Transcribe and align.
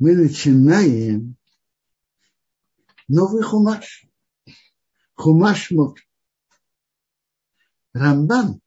мы 0.00 0.16
начинаем 0.16 1.36
новый 3.06 3.42
хумаш. 3.42 4.06
Хумаш 5.14 5.70
Мок. 5.72 5.98
Рамбан 7.92 8.62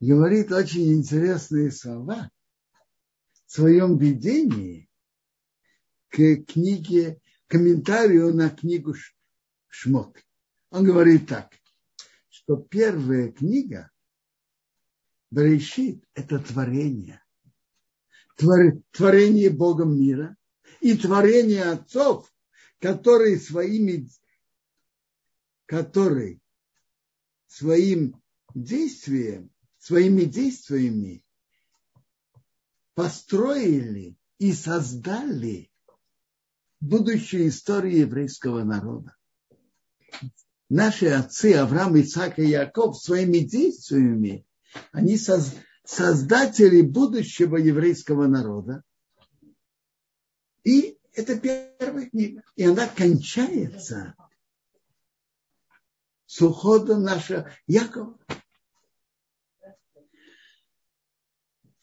говорит 0.00 0.50
очень 0.50 0.94
интересные 0.94 1.70
слова 1.70 2.30
в 3.44 3.52
своем 3.52 3.98
видении 3.98 4.88
к 6.08 6.36
книге, 6.46 7.20
комментарию 7.46 8.34
на 8.34 8.48
книгу 8.48 8.94
Шмот. 9.68 10.16
Он 10.70 10.84
говорит 10.84 11.28
так, 11.28 11.52
что 12.30 12.56
первая 12.56 13.30
книга 13.30 13.90
Берешит– 15.30 16.02
это 16.14 16.38
творение. 16.38 17.23
Творение 18.36 19.50
Богом 19.50 19.98
мира 19.98 20.36
и 20.80 20.96
творение 20.96 21.64
отцов, 21.64 22.32
которые 22.80 23.38
своими, 23.38 24.08
которые 25.66 26.40
своим 27.46 28.20
действием, 28.54 29.50
своими 29.78 30.24
действиями 30.24 31.24
построили 32.94 34.16
и 34.38 34.52
создали 34.52 35.70
будущую 36.80 37.48
историю 37.48 38.00
еврейского 38.00 38.64
народа. 38.64 39.16
Наши 40.68 41.06
отцы 41.06 41.54
Авраам, 41.54 42.00
Исаак 42.00 42.38
и 42.38 42.46
Яков 42.46 42.98
своими 42.98 43.38
действиями 43.38 44.46
они 44.92 45.16
создатели 45.84 46.80
будущего 46.80 47.56
еврейского 47.56 48.26
народа. 48.26 48.82
И 50.64 50.98
это 51.12 51.38
первая 51.38 52.08
книга. 52.08 52.42
И 52.56 52.64
она 52.64 52.88
кончается 52.88 54.14
с 56.26 56.40
уходом 56.40 57.02
нашего 57.02 57.50
Якова. 57.66 58.18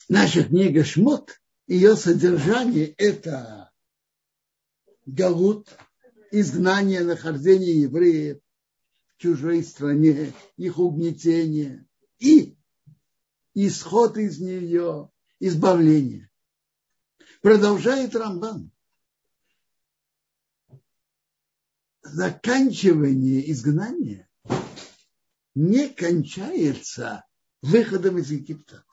Наша 0.09 0.43
книга 0.43 0.83
Шмот, 0.83 1.39
ее 1.67 1.95
содержание– 1.95 2.87
это 2.97 3.71
галут, 5.05 5.69
изгнание, 6.31 7.01
нахождение 7.01 7.81
евреев 7.81 8.39
в 9.05 9.21
чужой 9.21 9.63
стране, 9.63 10.33
их 10.57 10.79
угнетение 10.79 11.85
и 12.19 12.57
исход 13.53 14.17
из 14.17 14.39
нее, 14.39 15.09
избавление. 15.39 16.29
Продолжает 17.41 18.15
Рамбан. 18.15 18.71
Заканчивание 22.03 23.49
изгнания 23.51 24.27
не 25.55 25.89
кончается 25.89 27.25
выходом 27.61 28.17
из 28.17 28.31
Египта. 28.31 28.83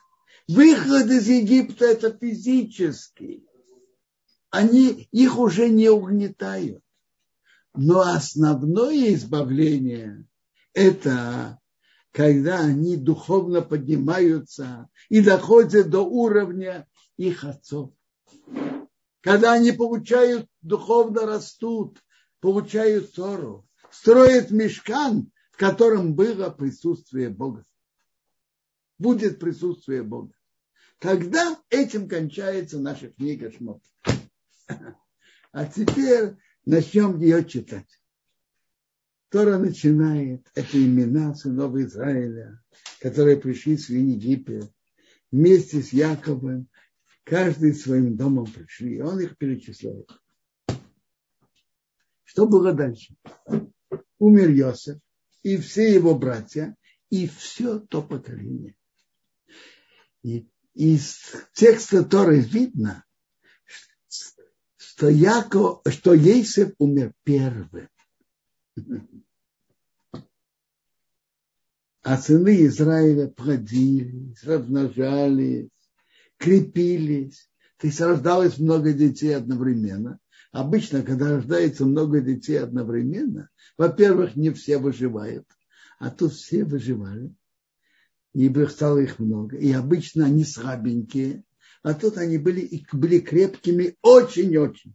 Выход 0.46 1.10
из 1.10 1.28
Египта 1.28 1.86
это 1.86 2.16
физический. 2.16 3.46
Они 4.50 5.08
их 5.12 5.38
уже 5.38 5.68
не 5.68 5.90
угнетают. 5.90 6.82
Но 7.74 8.00
основное 8.00 9.14
избавление 9.14 10.26
это 10.72 11.58
когда 12.12 12.60
они 12.60 12.96
духовно 12.96 13.62
поднимаются 13.62 14.88
и 15.08 15.20
доходят 15.20 15.90
до 15.90 16.00
уровня 16.00 16.86
их 17.16 17.44
отцов. 17.44 17.92
Когда 19.20 19.52
они 19.52 19.72
получают, 19.72 20.46
духовно 20.62 21.26
растут, 21.26 22.02
получают 22.40 23.12
Тору, 23.12 23.68
строят 23.90 24.50
мешкан, 24.50 25.30
в 25.50 25.56
котором 25.56 26.14
было 26.14 26.50
присутствие 26.50 27.28
Бога. 27.28 27.64
Будет 28.98 29.38
присутствие 29.38 30.02
Бога. 30.02 30.32
Тогда 30.98 31.56
этим 31.70 32.08
кончается 32.08 32.80
наша 32.80 33.08
книга 33.08 33.50
Шмот. 33.50 33.82
А 35.50 35.64
теперь 35.64 36.36
начнем 36.66 37.18
ее 37.18 37.42
читать. 37.44 37.97
Тора 39.30 39.58
начинает, 39.58 40.46
это 40.54 40.82
имена 40.82 41.34
сынов 41.34 41.74
Израиля, 41.76 42.62
которые 43.00 43.36
пришли 43.36 43.76
в 43.76 43.88
Египет 43.90 44.70
вместе 45.30 45.82
с 45.82 45.92
Яковом, 45.92 46.68
каждый 47.24 47.74
своим 47.74 48.16
домом 48.16 48.46
пришли, 48.46 49.02
он 49.02 49.20
их 49.20 49.36
перечисляет. 49.36 50.10
Что 52.24 52.46
было 52.46 52.72
дальше? 52.72 53.14
Умер 54.18 54.50
Йосеф 54.50 54.98
и 55.42 55.56
все 55.58 55.94
его 55.94 56.14
братья, 56.18 56.74
и 57.10 57.26
все 57.28 57.78
то 57.78 58.02
поколение. 58.02 58.74
И 60.22 60.48
из 60.74 61.18
текста 61.52 62.04
Торы 62.04 62.40
видно, 62.40 63.04
что, 64.76 65.08
Яков, 65.08 65.82
что 65.88 66.14
Ейсев 66.14 66.72
умер 66.78 67.12
первым. 67.24 67.88
А 72.02 72.16
сыны 72.16 72.64
Израиля 72.64 73.28
плодились, 73.28 74.42
размножались, 74.42 75.68
крепились. 76.38 77.50
То 77.76 77.86
есть 77.86 78.00
рождалось 78.00 78.58
много 78.58 78.94
детей 78.94 79.36
одновременно. 79.36 80.18
Обычно, 80.50 81.02
когда 81.02 81.36
рождается 81.36 81.84
много 81.84 82.22
детей 82.22 82.58
одновременно, 82.58 83.50
во-первых, 83.76 84.36
не 84.36 84.50
все 84.50 84.78
выживают, 84.78 85.46
а 85.98 86.10
тут 86.10 86.32
все 86.32 86.64
выживали. 86.64 87.34
И 88.32 88.50
стало 88.68 89.00
их 89.00 89.18
много. 89.18 89.58
И 89.58 89.70
обычно 89.72 90.24
они 90.24 90.44
слабенькие, 90.44 91.44
а 91.82 91.92
тут 91.92 92.16
они 92.16 92.38
были, 92.38 92.86
были 92.90 93.20
крепкими 93.20 93.96
очень-очень. 94.00 94.94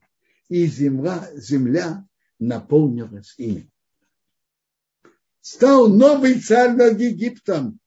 И 0.50 0.66
земля, 0.66 1.30
земля 1.36 2.08
наполнилась 2.40 3.36
ими 3.38 3.70
стал 5.44 5.90
новый 5.90 6.40
царь 6.40 6.72
над 6.72 7.00
Египтом, 7.00 7.80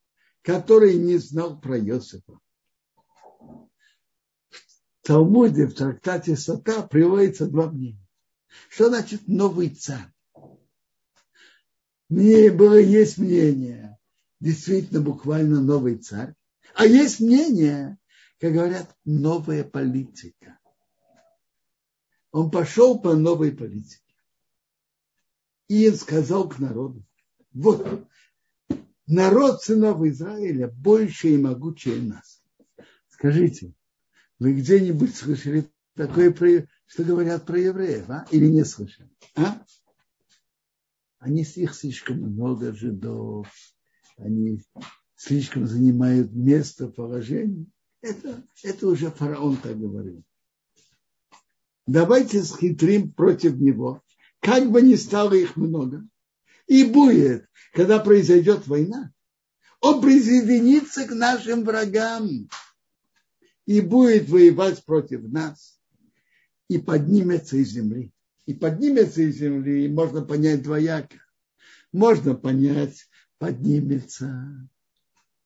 который 0.42 0.96
не 0.96 1.16
знал 1.16 1.58
про 1.58 1.80
Иосифа. 1.80 2.38
В 3.40 5.02
Талмуде, 5.02 5.66
в 5.66 5.74
трактате 5.74 6.36
Сота 6.36 6.82
приводится 6.82 7.46
два 7.46 7.70
мнения. 7.70 8.06
Что 8.68 8.88
значит 8.88 9.26
новый 9.26 9.70
царь? 9.70 10.12
Мне 12.10 12.52
было 12.52 12.78
есть 12.78 13.16
мнение, 13.16 13.98
действительно 14.38 15.00
буквально 15.00 15.60
новый 15.62 15.96
царь, 15.96 16.34
а 16.74 16.84
есть 16.84 17.20
мнение, 17.20 17.96
как 18.38 18.52
говорят, 18.52 18.94
новая 19.06 19.64
политика. 19.64 20.58
Он 22.32 22.50
пошел 22.50 23.00
по 23.00 23.14
новой 23.14 23.52
политике 23.52 24.14
и 25.68 25.90
сказал 25.92 26.48
к 26.48 26.58
народу, 26.58 27.02
вот 27.56 28.06
народ 29.06 29.62
сынов 29.62 30.02
Израиля 30.04 30.68
больше 30.68 31.30
и 31.30 31.38
могучее 31.38 32.02
нас. 32.02 32.42
Скажите, 33.08 33.72
вы 34.38 34.52
где-нибудь 34.52 35.16
слышали 35.16 35.66
такое, 35.94 36.68
что 36.86 37.02
говорят 37.02 37.46
про 37.46 37.58
евреев, 37.58 38.10
а? 38.10 38.26
Или 38.30 38.46
не 38.46 38.64
слышали? 38.64 39.08
А? 39.34 39.62
Они 41.18 41.42
их 41.42 41.74
слишком 41.74 42.18
много 42.18 42.74
жидов, 42.74 43.48
они 44.18 44.62
слишком 45.16 45.66
занимают 45.66 46.32
место, 46.32 46.88
положение. 46.88 47.66
Это, 48.02 48.44
это 48.62 48.86
уже 48.86 49.10
фараон 49.10 49.56
так 49.56 49.80
говорил. 49.80 50.22
Давайте 51.86 52.42
схитрим 52.42 53.12
против 53.12 53.56
него, 53.56 54.02
как 54.40 54.70
бы 54.70 54.82
ни 54.82 54.94
стало 54.96 55.32
их 55.32 55.56
много. 55.56 56.06
И 56.66 56.84
будет, 56.84 57.48
когда 57.72 57.98
произойдет 57.98 58.66
война, 58.66 59.12
он 59.80 60.00
присоединится 60.00 61.06
к 61.06 61.14
нашим 61.14 61.64
врагам 61.64 62.48
и 63.66 63.80
будет 63.80 64.28
воевать 64.28 64.84
против 64.84 65.22
нас. 65.22 65.80
И 66.68 66.78
поднимется 66.78 67.56
из 67.56 67.68
земли. 67.68 68.12
И 68.46 68.54
поднимется 68.54 69.22
из 69.22 69.36
земли, 69.36 69.84
и 69.84 69.88
можно 69.88 70.22
понять 70.22 70.62
двояко. 70.62 71.16
Можно 71.92 72.34
понять, 72.34 73.08
поднимется, 73.38 74.68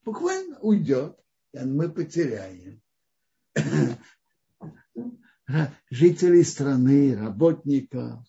буквально 0.05 0.59
уйдет, 0.61 1.17
и 1.53 1.59
мы 1.61 1.91
потеряем. 1.91 2.83
Жителей 5.91 6.45
страны, 6.45 7.17
работников, 7.17 8.25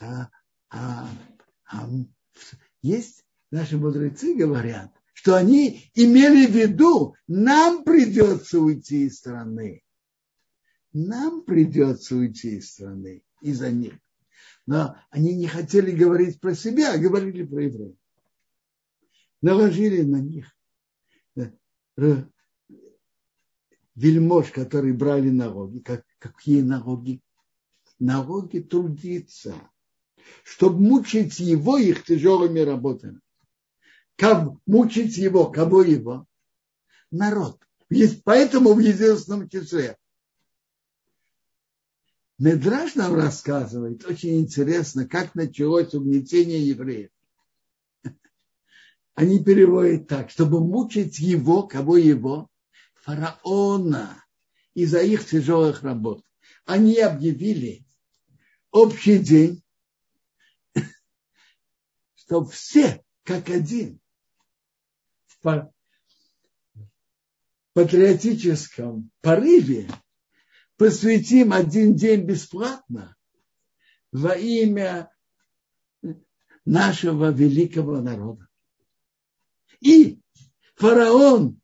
а 0.00 0.30
а, 0.70 1.08
а 1.70 1.88
есть 2.82 3.24
наши 3.50 3.76
мудрецы 3.76 4.34
говорят, 4.34 4.92
что 5.12 5.34
они 5.34 5.90
имели 5.94 6.46
в 6.46 6.54
виду, 6.54 7.16
нам 7.26 7.84
придется 7.84 8.60
уйти 8.60 9.06
из 9.06 9.18
страны. 9.18 9.82
нам 10.92 11.42
придется 11.44 12.16
уйти 12.16 12.56
из 12.56 12.70
страны 12.72 13.22
из-за 13.40 13.70
них. 13.70 13.94
Но 14.66 14.96
они 15.10 15.34
не 15.34 15.46
хотели 15.46 15.90
говорить 15.90 16.40
про 16.40 16.54
себя, 16.54 16.92
а 16.92 16.98
говорили 16.98 17.44
про 17.44 17.64
евреев. 17.64 17.96
Наложили 19.40 20.02
на 20.02 20.20
них 20.20 20.54
э, 21.36 22.24
вельмож, 23.94 24.50
которые 24.50 24.94
брали 24.94 25.30
налоги. 25.30 25.80
Как, 25.80 26.04
какие 26.18 26.62
налоги? 26.62 27.22
Налоги 27.98 28.60
трудиться, 28.60 29.54
чтобы 30.44 30.80
мучить 30.80 31.38
его 31.38 31.78
их 31.78 32.04
тяжелыми 32.04 32.60
работами. 32.60 33.20
Как 34.16 34.50
мучить 34.66 35.16
его? 35.16 35.50
Кого 35.50 35.82
его? 35.82 36.26
Народ. 37.10 37.60
Поэтому 38.24 38.74
в 38.74 38.80
единственном 38.80 39.48
числе 39.48 39.96
Медраж 42.38 42.94
нам 42.94 43.14
рассказывает, 43.16 44.06
очень 44.06 44.38
интересно, 44.38 45.08
как 45.08 45.34
началось 45.34 45.92
угнетение 45.92 46.68
евреев. 46.68 47.10
Они 49.16 49.42
переводят 49.42 50.06
так, 50.06 50.30
чтобы 50.30 50.60
мучить 50.60 51.18
его, 51.18 51.64
кого 51.64 51.96
его, 51.96 52.48
фараона, 52.94 54.24
из-за 54.74 55.00
их 55.00 55.26
тяжелых 55.26 55.82
работ. 55.82 56.22
Они 56.64 56.96
объявили 57.00 57.84
общий 58.70 59.18
день, 59.18 59.64
что 62.28 62.44
все, 62.44 63.02
как 63.22 63.48
один, 63.48 64.00
в 65.40 65.72
патриотическом 67.72 69.10
порыве 69.22 69.88
посвятим 70.76 71.54
один 71.54 71.96
день 71.96 72.26
бесплатно 72.26 73.16
во 74.12 74.34
имя 74.34 75.10
нашего 76.66 77.32
великого 77.32 78.02
народа. 78.02 78.46
И 79.80 80.20
фараон 80.74 81.58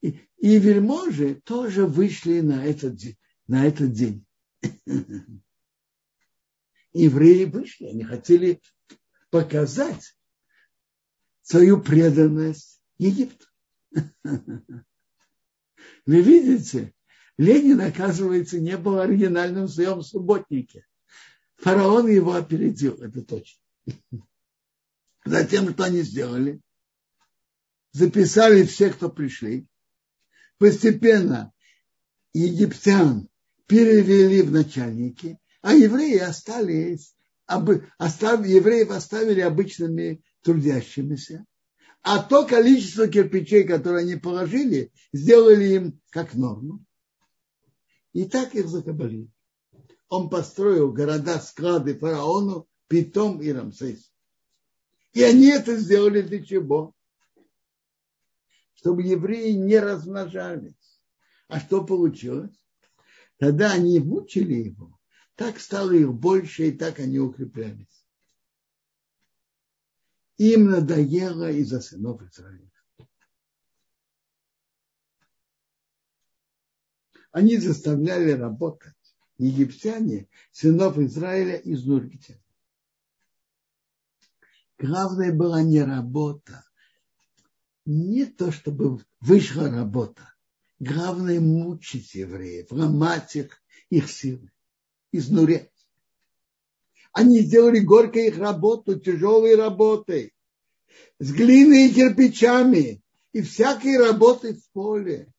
и, 0.00 0.18
вельможи 0.40 1.36
тоже 1.36 1.86
вышли 1.86 2.40
на 2.40 2.64
этот, 2.64 2.98
на 3.46 3.64
этот 3.64 3.92
день. 3.92 4.26
Евреи 6.92 7.44
вышли, 7.44 7.84
они 7.84 8.02
хотели 8.02 8.60
показать 9.30 10.16
свою 11.42 11.80
преданность 11.80 12.80
Египту. 12.98 13.46
Вы 16.06 16.22
видите, 16.22 16.94
Ленин, 17.38 17.80
оказывается, 17.80 18.60
не 18.60 18.76
был 18.76 18.98
оригинальным 19.00 19.64
в 19.64 19.70
своем 19.70 20.02
субботнике. 20.02 20.86
Фараон 21.56 22.08
его 22.08 22.34
опередил, 22.34 22.94
это 23.02 23.22
точно. 23.22 23.60
Затем, 25.24 25.70
что 25.72 25.84
они 25.84 26.02
сделали? 26.02 26.60
Записали 27.92 28.64
всех, 28.64 28.96
кто 28.96 29.10
пришли. 29.10 29.66
Постепенно 30.58 31.52
египтян 32.32 33.28
перевели 33.66 34.42
в 34.42 34.50
начальники, 34.50 35.38
а 35.62 35.74
евреи 35.74 36.18
остались, 36.18 37.14
остав, 37.98 38.46
евреев 38.46 38.90
оставили 38.90 39.40
обычными 39.40 40.22
трудящимися. 40.42 41.44
А 42.02 42.22
то 42.22 42.46
количество 42.46 43.08
кирпичей, 43.08 43.64
которые 43.64 44.02
они 44.02 44.16
положили, 44.16 44.92
сделали 45.12 45.64
им 45.74 46.00
как 46.10 46.34
норму. 46.34 46.84
И 48.12 48.24
так 48.24 48.54
их 48.54 48.68
закабалили. 48.68 49.30
Он 50.08 50.30
построил 50.30 50.92
города, 50.92 51.38
склады 51.40 51.96
фараону, 51.96 52.66
Питом 52.88 53.40
и 53.40 53.52
Рамсес. 53.52 54.12
И 55.12 55.22
они 55.22 55.48
это 55.48 55.76
сделали 55.76 56.22
для 56.22 56.44
чего? 56.44 56.94
Чтобы 58.74 59.02
евреи 59.02 59.52
не 59.52 59.78
размножались. 59.78 61.00
А 61.48 61.60
что 61.60 61.84
получилось? 61.84 62.56
Тогда 63.38 63.72
они 63.72 64.00
мучили 64.00 64.54
его. 64.54 64.99
Так 65.40 65.58
стало 65.58 65.92
их 65.92 66.12
больше, 66.12 66.68
и 66.68 66.70
так 66.70 66.98
они 66.98 67.18
укреплялись. 67.18 68.04
Им 70.36 70.66
надоело 70.66 71.50
из-за 71.50 71.80
сынов 71.80 72.20
Израиля. 72.20 72.70
Они 77.32 77.56
заставляли 77.56 78.32
работать 78.32 78.92
египтяне, 79.38 80.28
сынов 80.52 80.98
Израиля 80.98 81.56
из 81.56 81.84
изнурительно. 81.84 82.44
Главное 84.76 85.32
была 85.32 85.62
не 85.62 85.82
работа, 85.82 86.66
не 87.86 88.26
то, 88.26 88.52
чтобы 88.52 89.02
вышла 89.20 89.70
работа. 89.70 90.34
Главное 90.78 91.40
мучить 91.40 92.14
евреев, 92.14 92.70
ломать 92.70 93.36
их, 93.36 93.62
их 93.88 94.10
силы, 94.10 94.52
изнурять. 95.12 95.70
Они 97.12 97.40
сделали 97.40 97.80
горькой 97.80 98.28
их 98.28 98.38
работу, 98.38 98.98
тяжелой 98.98 99.56
работой, 99.56 100.32
с 101.18 101.32
глиной 101.32 101.88
и 101.88 101.94
кирпичами, 101.94 103.02
и 103.32 103.42
всякой 103.42 103.98
работой 103.98 104.54
в 104.54 104.70
поле. 104.72 105.32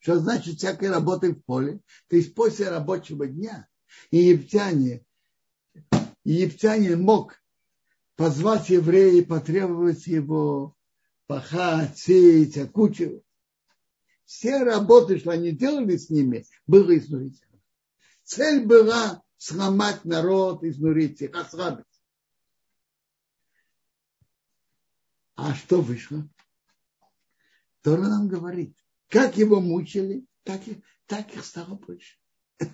Что 0.00 0.18
значит 0.18 0.58
всякой 0.58 0.90
работы 0.90 1.32
в 1.32 1.42
поле? 1.42 1.80
То 2.08 2.16
есть 2.16 2.34
после 2.34 2.68
рабочего 2.68 3.26
дня 3.26 3.68
египтяне, 4.10 5.04
египтянин 6.24 7.00
мог 7.00 7.40
позвать 8.16 8.68
еврея 8.68 9.20
и 9.20 9.24
потребовать 9.24 10.06
его 10.06 10.74
пахать, 11.26 11.98
сеять, 11.98 12.56
окучивать. 12.56 13.22
Все 14.24 14.62
работы, 14.62 15.18
что 15.18 15.30
они 15.30 15.52
делали 15.52 15.96
с 15.96 16.10
ними, 16.10 16.44
было 16.66 16.96
изнурительно. 16.96 17.47
Цель 18.28 18.66
была 18.66 19.24
сломать 19.38 20.04
народ, 20.04 20.62
изнурить 20.62 21.22
их, 21.22 21.34
ослабить. 21.34 21.86
А 25.34 25.54
что 25.54 25.80
вышло? 25.80 26.28
Тора 27.80 28.02
нам 28.02 28.28
говорит, 28.28 28.76
как 29.08 29.38
его 29.38 29.62
мучили, 29.62 30.26
так, 30.42 30.68
и, 30.68 30.84
так 31.06 31.34
их 31.34 31.42
стало 31.42 31.76
больше. 31.76 32.18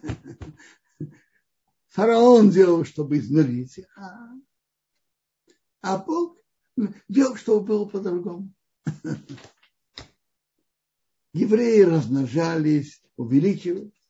Фараон 1.86 2.50
делал, 2.50 2.84
чтобы 2.84 3.18
изнурить 3.18 3.78
их, 3.78 3.96
а, 3.96 4.32
а 5.82 5.98
Бог 5.98 6.36
делал, 7.08 7.36
чтобы 7.36 7.64
было 7.64 7.84
по-другому. 7.84 8.52
Евреи 11.32 11.82
размножались, 11.82 13.00
увеличивались. 13.16 14.03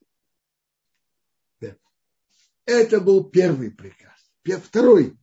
Это 2.66 3.00
был 3.00 3.24
первый 3.24 3.70
приказ. 3.70 4.12
Второй. 4.62 5.16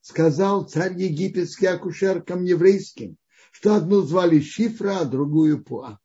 Сказал 0.00 0.68
царь 0.68 0.94
египетский 1.00 1.66
акушеркам 1.66 2.44
еврейским, 2.44 3.16
что 3.50 3.74
одну 3.74 4.02
звали 4.02 4.40
Шифра, 4.40 5.00
а 5.00 5.04
другую 5.04 5.64
Пуа. 5.64 5.98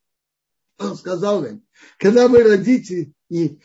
Он 0.80 0.96
сказал 0.96 1.46
им, 1.46 1.63
когда 2.00 2.27
вы 2.27 2.41
родите 2.41 3.13
и 3.30 3.60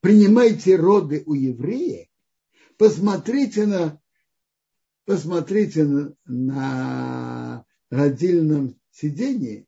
принимаете 0.00 0.76
роды 0.76 1.22
у 1.26 1.34
еврея, 1.34 2.08
посмотрите 2.78 3.66
на, 3.66 4.00
посмотрите 5.04 5.84
на, 5.84 6.14
на 6.24 7.66
родильном 7.90 8.80
сидении, 8.90 9.66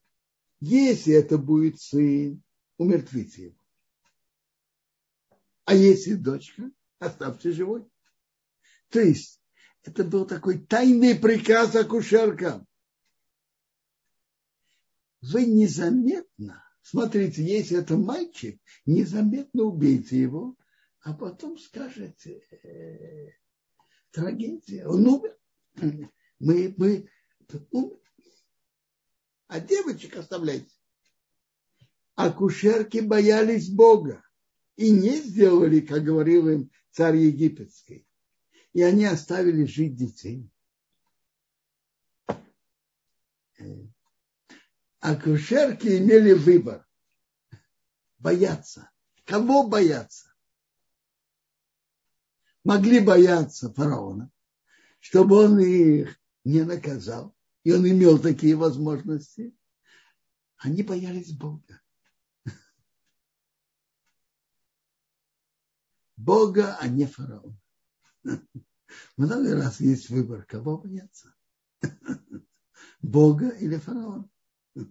если 0.61 1.13
это 1.15 1.37
будет 1.37 1.81
сын, 1.81 2.43
умертвите 2.79 3.43
его. 3.43 3.64
А 5.65 5.75
если 5.75 6.15
дочка, 6.15 6.71
оставьте 6.99 7.53
живой. 7.53 7.89
То 8.91 9.01
есть 9.01 9.41
это 9.83 10.05
был 10.05 10.27
такой 10.27 10.59
тайный 10.59 11.15
приказ 11.15 11.75
акушеркам. 11.75 12.67
Вы 15.21 15.47
незаметно 15.47 16.65
Смотрите, 16.85 17.43
если 17.43 17.79
это 17.79 17.97
мальчик, 17.97 18.61
незаметно 18.85 19.63
убейте 19.63 20.21
его, 20.21 20.55
а 21.01 21.15
потом 21.15 21.59
скажете, 21.59 22.43
э, 22.51 23.31
трагедия, 24.11 24.87
он 24.87 25.07
умер. 25.07 25.39
Мы, 26.41 26.75
мы 26.77 27.09
умер. 27.71 28.01
А 29.47 29.61
девочек 29.61 30.15
оставляйте. 30.17 30.77
Акушерки 32.17 32.99
боялись 32.99 33.71
Бога 33.71 34.23
и 34.77 34.91
не 34.91 35.21
сделали, 35.21 35.81
как 35.81 36.05
говорил 36.05 36.49
им 36.49 36.71
царь 36.91 37.17
египетский. 37.17 38.07
И 38.73 38.83
они 38.83 39.05
оставили 39.05 39.65
жить 39.65 39.95
детей. 39.95 40.51
Э, 43.59 43.87
акушерки 45.01 45.99
имели 45.99 46.33
выбор. 46.33 46.87
Бояться. 48.19 48.91
Кого 49.25 49.69
бояться? 49.69 50.35
Могли 52.65 52.99
бояться 53.01 53.73
фараона, 53.73 54.31
чтобы 54.99 55.37
он 55.37 55.59
их 55.61 56.19
не 56.45 56.63
наказал. 56.63 57.35
И 57.63 57.73
он 57.73 57.87
имел 57.89 58.19
такие 58.19 58.57
возможности. 58.57 59.55
Они 60.57 60.83
боялись 60.83 61.33
Бога. 61.33 61.81
Бога, 66.17 66.77
а 66.81 66.89
не 66.89 67.07
фараона. 67.07 67.59
Много 69.17 69.55
раз 69.55 69.81
есть 69.81 70.11
выбор, 70.11 70.45
кого 70.45 70.79
бояться. 70.79 71.35
Бога 73.03 73.49
или 73.49 73.77
фараона. 73.77 74.29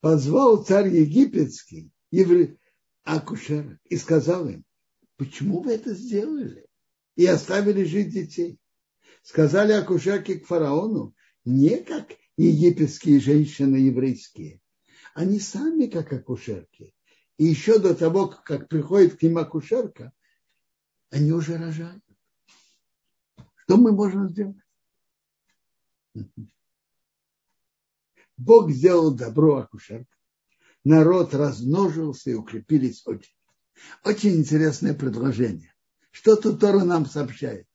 Позвал 0.00 0.64
царь 0.64 0.88
египетский 0.88 1.90
евре... 2.10 2.58
акушерок 3.04 3.78
и 3.84 3.96
сказал 3.96 4.48
им, 4.48 4.64
почему 5.16 5.62
вы 5.62 5.72
это 5.72 5.94
сделали? 5.94 6.66
И 7.16 7.26
оставили 7.26 7.84
жить 7.84 8.10
детей. 8.10 8.58
Сказали 9.22 9.72
акушерки 9.72 10.38
к 10.38 10.46
фараону, 10.46 11.14
не 11.44 11.78
как 11.78 12.12
египетские 12.36 13.18
женщины 13.18 13.76
еврейские. 13.76 14.60
Они 15.14 15.40
сами 15.40 15.86
как 15.86 16.12
акушерки. 16.12 16.94
И 17.38 17.44
еще 17.44 17.78
до 17.78 17.94
того, 17.94 18.28
как 18.28 18.68
приходит 18.68 19.18
к 19.18 19.22
ним 19.22 19.38
акушерка, 19.38 20.12
они 21.10 21.32
уже 21.32 21.56
рожают. 21.56 22.02
Что 23.62 23.76
мы 23.76 23.92
можем 23.92 24.28
сделать? 24.28 24.56
Бог 28.36 28.70
сделал 28.70 29.14
добро 29.14 29.58
акушерка. 29.58 30.14
Народ 30.84 31.34
размножился 31.34 32.30
и 32.30 32.34
укрепились 32.34 33.06
очень. 33.06 33.34
Очень 34.04 34.36
интересное 34.36 34.94
предложение. 34.94 35.72
Что 36.10 36.34
тут 36.36 36.60
Тора 36.60 36.84
нам 36.84 37.06
сообщает? 37.06 37.68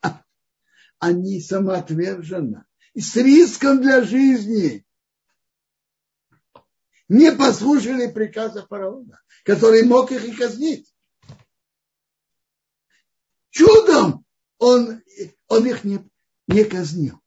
Они 0.98 1.40
самоотверженно 1.40 2.66
и 2.94 3.00
с 3.00 3.16
риском 3.16 3.80
для 3.80 4.02
жизни 4.02 4.86
не 7.08 7.32
послушали 7.32 8.10
приказа 8.10 8.66
фараона, 8.66 9.20
который 9.44 9.84
мог 9.84 10.12
их 10.12 10.24
и 10.24 10.32
казнить. 10.32 10.94
Чудом 13.50 14.24
он, 14.58 15.02
он 15.48 15.66
их 15.66 15.84
не, 15.84 16.08
не 16.46 16.64
казнил. 16.64 17.20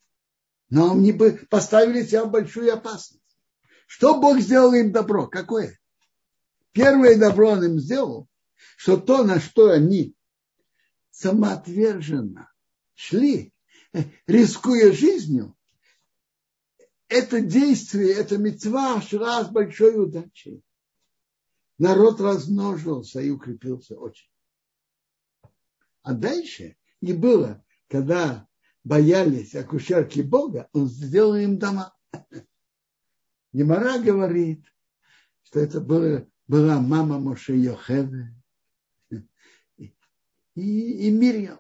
Но 0.69 0.93
они 0.93 1.11
бы 1.11 1.45
поставили 1.50 2.03
себя 2.03 2.25
в 2.25 2.31
большую 2.31 2.73
опасность. 2.73 3.21
Что 3.88 4.19
Бог 4.21 4.39
сделал 4.39 4.73
им 4.73 4.91
добро? 4.91 5.27
Какое? 5.27 5.77
Первое 6.71 7.17
добро 7.17 7.50
он 7.50 7.63
им 7.65 7.79
сделал, 7.79 8.29
что 8.77 8.95
то, 8.97 9.23
на 9.23 9.41
что 9.41 9.69
они 9.69 10.15
самоотверженно 11.09 12.50
шли, 12.93 13.53
рискуя 14.27 14.93
жизнью, 14.93 15.55
это 17.12 17.41
действие, 17.41 18.13
это 18.13 18.38
мецва 18.38 19.01
шла 19.01 19.44
с 19.44 19.50
большой 19.50 20.01
удачей. 20.01 20.63
Народ 21.77 22.22
размножился 22.22 23.20
и 23.20 23.30
укрепился 23.30 24.00
очень. 24.00 24.30
А 26.03 26.13
дальше 26.13 26.77
не 27.01 27.13
было, 27.13 27.63
когда 27.89 28.48
боялись 28.84 29.56
акушерки 29.56 30.22
Бога, 30.22 30.70
он 30.72 30.88
сделал 30.88 31.36
им 31.36 31.60
дома. 31.60 31.94
Немара 33.51 34.00
говорит, 34.00 34.65
что 35.44 35.60
это 35.60 35.82
было, 35.82 36.25
была 36.48 36.80
мама 36.80 37.20
Моше 37.20 37.58
Йохеве 37.58 38.34
и, 39.77 39.84
и 40.56 41.12
Мирьям. 41.12 41.60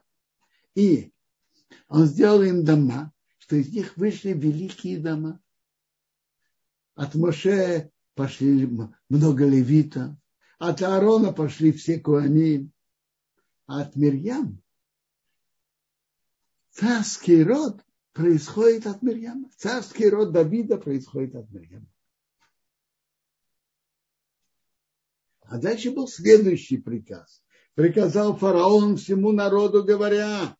И 0.75 1.13
он 1.89 2.05
сделал 2.05 2.41
им 2.41 2.63
дома, 2.63 3.11
что 3.51 3.57
из 3.57 3.73
них 3.73 3.97
вышли 3.97 4.31
великие 4.31 4.97
дома. 4.97 5.41
От 6.95 7.15
Моше 7.15 7.91
пошли 8.15 8.65
много 9.09 9.45
левитов, 9.45 10.15
от 10.57 10.81
Аарона 10.81 11.33
пошли 11.33 11.73
все 11.73 11.99
куани, 11.99 12.71
а 13.65 13.81
от 13.81 13.97
Мирьям 13.97 14.63
царский 16.69 17.43
род 17.43 17.83
происходит 18.13 18.87
от 18.87 19.01
Мирьяма. 19.01 19.49
Царский 19.57 20.07
род 20.07 20.31
Давида 20.31 20.77
происходит 20.77 21.35
от 21.35 21.51
Мирьяма. 21.51 21.87
А 25.41 25.57
дальше 25.57 25.91
был 25.91 26.07
следующий 26.07 26.77
приказ. 26.77 27.43
Приказал 27.73 28.37
фараон 28.37 28.95
всему 28.95 29.33
народу, 29.33 29.83
говоря, 29.83 30.55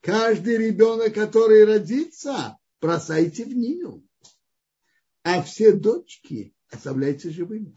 каждый 0.00 0.56
ребенок, 0.58 1.14
который 1.14 1.64
родится, 1.64 2.58
бросайте 2.80 3.44
в 3.44 3.54
нее, 3.54 4.02
а 5.22 5.42
все 5.42 5.72
дочки 5.72 6.54
оставляйте 6.70 7.30
живыми. 7.30 7.76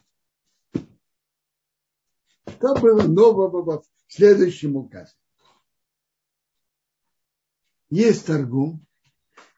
Что 2.47 2.75
было 2.75 3.03
нового 3.03 3.81
в 3.81 3.85
следующем 4.07 4.75
указе? 4.75 5.13
Есть 7.89 8.25
торгум, 8.25 8.85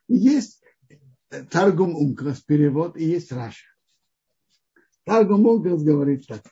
есть 0.08 0.58
Таргум 1.50 1.96
Ункрас 1.96 2.42
перевод, 2.42 2.96
и 2.98 3.04
есть 3.04 3.32
Раша. 3.32 3.68
Таргум 5.04 5.46
Ункрас 5.46 5.84
говорит 5.84 6.26
так. 6.28 6.44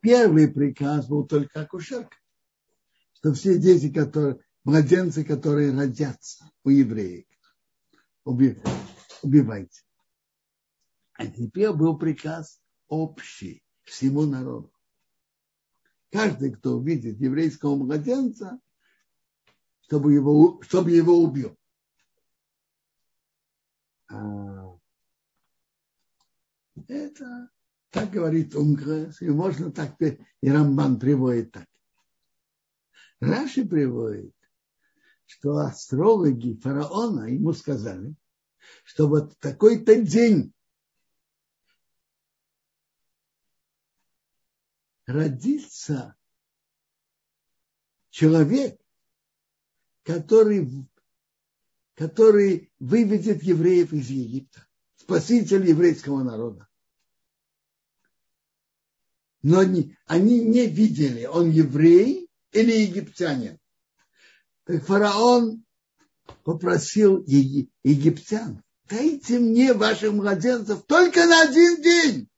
Первый 0.00 0.48
приказ 0.48 1.08
был 1.08 1.26
только 1.26 1.62
акушерка, 1.62 2.16
что 3.18 3.32
все 3.32 3.58
дети, 3.58 3.92
которые, 3.92 4.38
младенцы, 4.62 5.24
которые 5.24 5.76
родятся 5.76 6.50
у 6.62 6.70
евреев, 6.70 7.26
убивайте. 8.24 9.82
А 11.14 11.26
теперь 11.26 11.72
был 11.72 11.98
приказ 11.98 12.60
общий 12.86 13.64
всему 13.82 14.24
народу. 14.24 14.72
Каждый, 16.12 16.52
кто 16.52 16.76
увидит 16.76 17.20
еврейского 17.20 17.74
младенца, 17.74 18.60
чтобы 19.80 20.12
его, 20.12 20.62
чтобы 20.62 20.92
его 20.92 21.18
убил. 21.18 21.58
А, 24.10 24.78
это 26.86 27.50
так 27.90 28.10
говорит 28.10 28.54
Унгрес, 28.54 29.20
и 29.20 29.28
можно 29.28 29.72
так, 29.72 30.00
и 30.00 30.50
Рамбан 30.50 31.00
приводит 31.00 31.50
так. 31.50 31.66
Раши 33.20 33.66
приводит, 33.66 34.34
что 35.26 35.56
астрологи 35.58 36.54
фараона 36.54 37.24
ему 37.26 37.52
сказали, 37.52 38.14
что 38.84 39.08
вот 39.08 39.36
такой-то 39.38 40.00
день 40.00 40.52
родится 45.06 46.16
человек, 48.10 48.80
который, 50.04 50.88
который 51.94 52.72
выведет 52.78 53.42
евреев 53.42 53.92
из 53.92 54.10
Египта, 54.10 54.66
спаситель 54.96 55.66
еврейского 55.66 56.22
народа. 56.22 56.68
Но 59.42 59.58
они, 59.60 59.96
они 60.06 60.44
не 60.44 60.66
видели, 60.66 61.24
он 61.24 61.50
еврей 61.50 62.27
или 62.52 62.72
египтянин. 62.72 63.58
Фараон 64.66 65.64
попросил 66.44 67.22
египтян, 67.26 68.62
дайте 68.88 69.38
мне 69.38 69.72
ваших 69.72 70.12
младенцев 70.12 70.84
только 70.86 71.26
на 71.26 71.42
один 71.42 71.82
день. 71.82 72.28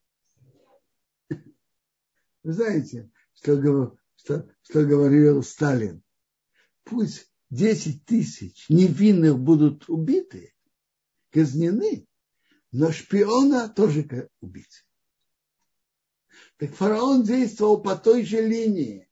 Вы 2.43 2.52
знаете, 2.52 3.11
что, 3.35 3.97
что, 4.17 4.49
что 4.62 4.85
говорил 4.85 5.43
Сталин? 5.43 6.02
Пусть 6.85 7.31
10 7.50 8.05
тысяч 8.05 8.67
невинных 8.69 9.38
будут 9.38 9.88
убиты, 9.88 10.55
казнены, 11.31 12.07
но 12.73 12.93
шпиона 12.93 13.69
тоже 13.69 14.31
убить. 14.40 14.87
Так 16.57 16.75
фараон 16.75 17.25
действовал 17.25 17.83
по 17.83 17.97
той 17.97 18.25
же 18.25 18.40
линии. 18.47 19.10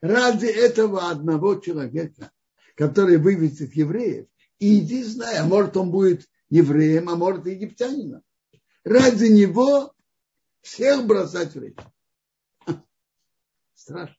Ради 0.00 0.46
этого 0.46 1.10
одного 1.10 1.56
человека, 1.56 2.30
который 2.74 3.18
вывезет 3.18 3.74
евреев, 3.74 4.26
и 4.58 4.78
иди 4.78 5.04
знай, 5.04 5.38
а 5.38 5.44
может 5.44 5.76
он 5.76 5.90
будет 5.90 6.28
евреем, 6.48 7.08
а 7.08 7.16
может 7.16 7.46
египтянином. 7.46 8.22
Ради 8.84 9.26
него 9.26 9.94
всех 10.62 11.06
бросать 11.06 11.54
в 11.54 11.62
реку. 11.62 11.84
Страшно. 13.74 14.16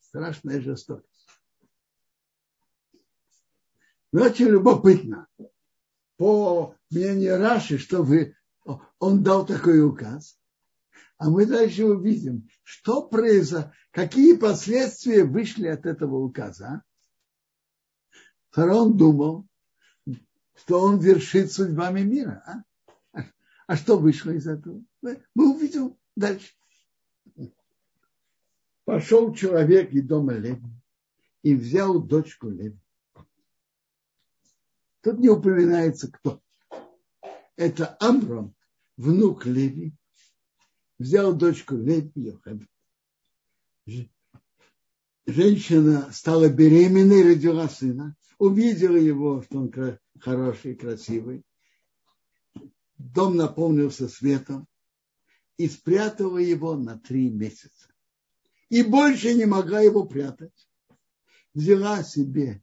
Страшная 0.00 0.60
жестокость. 0.60 1.26
Но 4.12 4.24
очень 4.24 4.46
любопытно. 4.46 5.28
По 6.16 6.74
мнению 6.90 7.38
Раши, 7.38 7.78
что 7.78 8.02
вы, 8.02 8.36
он 8.98 9.22
дал 9.22 9.46
такой 9.46 9.84
указ, 9.84 10.39
а 11.20 11.28
мы 11.28 11.44
дальше 11.44 11.84
увидим, 11.84 12.48
что 12.62 13.06
произошло, 13.06 13.70
какие 13.90 14.34
последствия 14.36 15.22
вышли 15.22 15.66
от 15.66 15.84
этого 15.84 16.16
указа. 16.16 16.82
Фараон 18.52 18.96
думал, 18.96 19.46
что 20.54 20.80
он 20.80 20.98
вершит 20.98 21.52
судьбами 21.52 22.00
мира. 22.00 22.64
А, 23.12 23.22
а 23.66 23.76
что 23.76 23.98
вышло 23.98 24.30
из 24.30 24.46
этого? 24.46 24.82
Мы 25.02 25.20
увидим 25.34 25.98
дальше. 26.16 26.54
Пошел 28.86 29.34
человек 29.34 29.92
из 29.92 30.06
дома 30.06 30.32
Леви 30.32 30.72
и 31.42 31.54
взял 31.54 32.02
дочку 32.02 32.48
Леви. 32.48 32.80
Тут 35.02 35.18
не 35.18 35.28
упоминается 35.28 36.10
кто. 36.10 36.40
Это 37.56 37.94
Амром, 38.00 38.54
внук 38.96 39.44
Леви, 39.44 39.94
взял 41.00 41.34
дочку 41.34 41.76
Леви 41.76 42.12
Йохабет. 42.14 42.68
Женщина 45.26 46.12
стала 46.12 46.48
беременной, 46.48 47.22
родила 47.22 47.68
сына, 47.68 48.16
увидела 48.38 48.96
его, 48.96 49.42
что 49.42 49.58
он 49.58 49.72
хороший, 50.20 50.74
красивый. 50.74 51.42
Дом 52.98 53.36
наполнился 53.36 54.08
светом 54.08 54.68
и 55.56 55.68
спрятала 55.68 56.38
его 56.38 56.76
на 56.76 56.98
три 56.98 57.30
месяца. 57.30 57.88
И 58.68 58.82
больше 58.82 59.34
не 59.34 59.46
могла 59.46 59.80
его 59.80 60.04
прятать. 60.04 60.68
Взяла 61.54 62.04
себе 62.04 62.62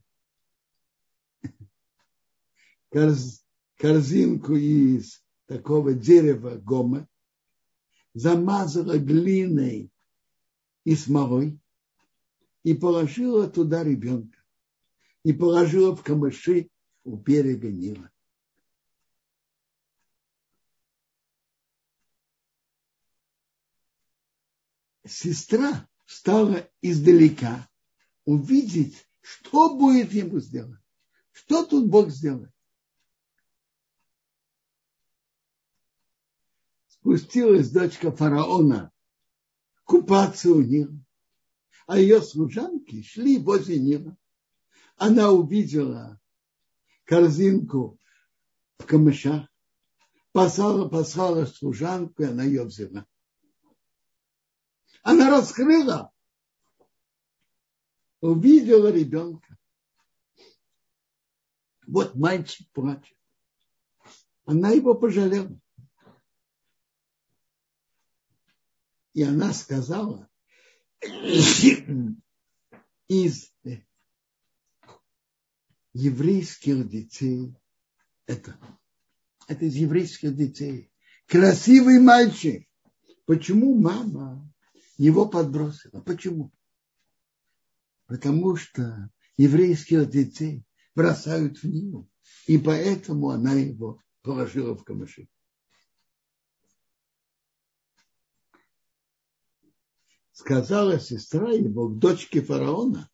корзинку 3.76 4.54
из 4.54 5.22
такого 5.46 5.92
дерева 5.92 6.56
гома, 6.56 7.08
замазала 8.18 8.98
глиной 8.98 9.92
и 10.82 10.96
смолой 10.96 11.56
и 12.64 12.74
положила 12.74 13.48
туда 13.48 13.84
ребенка. 13.84 14.36
И 15.22 15.32
положила 15.32 15.94
в 15.94 16.02
камыши 16.02 16.68
у 17.04 17.16
берега 17.16 17.70
Нила. 17.70 18.10
Сестра 25.06 25.88
стала 26.04 26.68
издалека 26.82 27.68
увидеть, 28.24 29.06
что 29.20 29.76
будет 29.76 30.12
ему 30.12 30.40
сделать. 30.40 30.80
Что 31.32 31.64
тут 31.64 31.88
Бог 31.88 32.10
сделает? 32.10 32.52
Спустилась 37.08 37.70
дочка 37.70 38.12
фараона 38.12 38.92
купаться 39.84 40.50
у 40.50 40.60
Нила, 40.60 40.92
а 41.86 41.98
ее 41.98 42.20
служанки 42.20 43.00
шли 43.00 43.38
возле 43.38 43.78
Нила. 43.78 44.14
Она 44.96 45.30
увидела 45.30 46.20
корзинку 47.04 47.98
в 48.76 48.84
камышах, 48.84 49.48
послала, 50.32 50.86
послала 50.86 51.46
служанку, 51.46 52.24
и 52.24 52.26
она 52.26 52.44
ее 52.44 52.64
взяла. 52.64 53.06
Она 55.02 55.30
раскрыла, 55.30 56.12
увидела 58.20 58.92
ребенка. 58.92 59.56
Вот 61.86 62.14
мальчик 62.16 62.70
плачет. 62.72 63.16
Она 64.44 64.72
его 64.72 64.92
пожалела. 64.92 65.58
И 69.18 69.22
она 69.24 69.52
сказала, 69.52 70.30
из 73.08 73.52
еврейских 75.92 76.88
детей, 76.88 77.52
это, 78.26 78.56
это 79.48 79.64
из 79.64 79.74
еврейских 79.74 80.36
детей, 80.36 80.92
красивый 81.26 81.98
мальчик. 81.98 82.68
Почему 83.24 83.74
мама 83.74 84.48
его 84.98 85.28
подбросила? 85.28 86.00
Почему? 86.00 86.52
Потому 88.06 88.54
что 88.54 89.10
еврейских 89.36 90.08
детей 90.10 90.62
бросают 90.94 91.58
в 91.58 91.64
Нил, 91.64 92.08
и 92.46 92.56
поэтому 92.56 93.30
она 93.30 93.54
его 93.54 94.00
положила 94.22 94.76
в 94.76 94.84
камыши. 94.84 95.28
Сказала 100.38 101.00
сестра 101.00 101.50
его 101.50 101.88
дочке 101.88 102.40
фараона, 102.40 103.10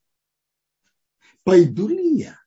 пойду 1.43 1.89
ли 1.89 2.19
я 2.19 2.39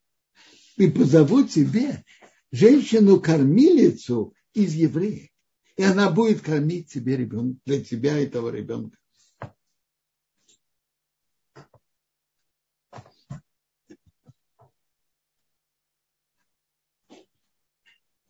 и 0.76 0.88
позову 0.88 1.48
тебе 1.48 2.06
женщину-кормилицу 2.52 4.36
из 4.54 4.76
евреев, 4.76 5.32
и 5.78 5.84
она 5.84 6.12
будет 6.12 6.42
кормить 6.42 6.94
тебе 6.94 7.18
ребенка, 7.18 7.60
для 7.66 7.84
тебя 7.84 8.20
этого 8.20 8.52
ребенка. 8.52 8.96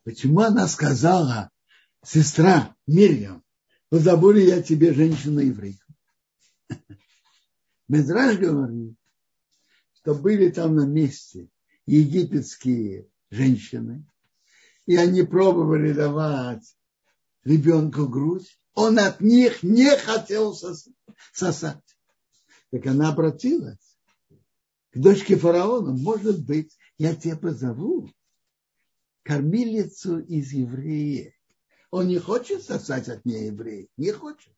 Почему 0.05 0.39
она 0.39 0.69
сказала, 0.69 1.51
сестра 2.05 2.73
Мирьям, 2.87 3.43
ли 4.31 4.45
я 4.45 4.61
тебе 4.61 4.93
женщину-еврейку? 4.93 5.86
Медраж 7.87 8.37
говорит, 8.37 8.95
что 9.93 10.13
были 10.13 10.49
там 10.49 10.75
на 10.75 10.85
месте 10.85 11.47
египетские 11.85 13.07
женщины, 13.29 14.05
и 14.85 14.97
они 14.97 15.23
пробовали 15.23 15.93
давать 15.93 16.75
ребенку 17.43 18.07
грудь, 18.07 18.59
он 18.73 18.99
от 18.99 19.21
них 19.21 19.63
не 19.63 19.95
хотел 19.97 20.53
сосать. 21.33 21.97
Так 22.71 22.85
она 22.85 23.09
обратилась 23.09 23.97
к 24.91 24.99
дочке 24.99 25.37
фараона, 25.37 25.93
может 25.93 26.45
быть, 26.45 26.77
я 26.97 27.15
тебя 27.15 27.37
позову, 27.37 28.11
кормилицу 29.23 30.19
из 30.19 30.51
евреев. 30.51 31.33
Он 31.91 32.07
не 32.07 32.17
хочет 32.17 32.63
сосать 32.63 33.07
от 33.07 33.23
нее 33.25 33.47
евреев, 33.47 33.87
не 33.95 34.11
хочет 34.11 34.56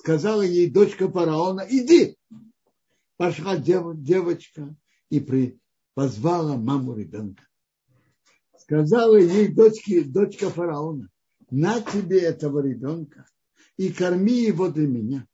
сказала 0.00 0.40
ей 0.40 0.70
дочка 0.70 1.10
фараона, 1.10 1.66
иди. 1.68 2.16
Пошла 3.18 3.58
дев, 3.58 3.96
девочка 3.96 4.74
и 5.10 5.20
при, 5.20 5.60
позвала 5.94 6.56
маму 6.56 6.96
ребенка. 6.96 7.46
Сказала 8.56 9.16
ей 9.16 9.48
дочке, 9.48 10.02
дочка 10.02 10.48
фараона, 10.48 11.10
на 11.50 11.82
тебе 11.82 12.20
этого 12.20 12.66
ребенка 12.66 13.26
и 13.76 13.92
корми 13.92 14.42
его 14.42 14.68
для 14.68 14.86
меня. 14.86 15.26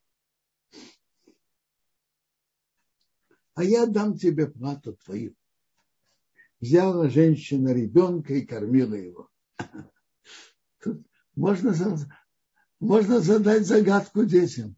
А 3.55 3.63
я 3.63 3.87
дам 3.87 4.19
тебе 4.19 4.49
плату 4.49 4.95
твою. 5.05 5.35
Взяла 6.61 7.09
женщина 7.09 7.73
ребенка 7.73 8.35
и 8.35 8.45
кормила 8.45 8.95
его. 8.95 9.31
Тут 10.83 11.07
можно 11.37 11.73
можно 12.81 13.21
задать 13.21 13.67
загадку 13.67 14.25
детям. 14.25 14.77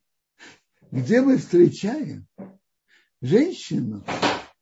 Где 0.91 1.21
мы 1.21 1.37
встречаем 1.37 2.27
женщину, 3.21 4.05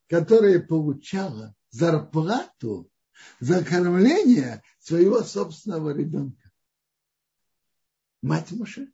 которая 0.09 0.61
получала 0.61 1.55
зарплату 1.71 2.91
за 3.39 3.65
кормление 3.65 4.63
своего 4.79 5.23
собственного 5.23 5.91
ребенка? 5.91 6.51
Мать 8.23 8.51
Моше 8.53 8.93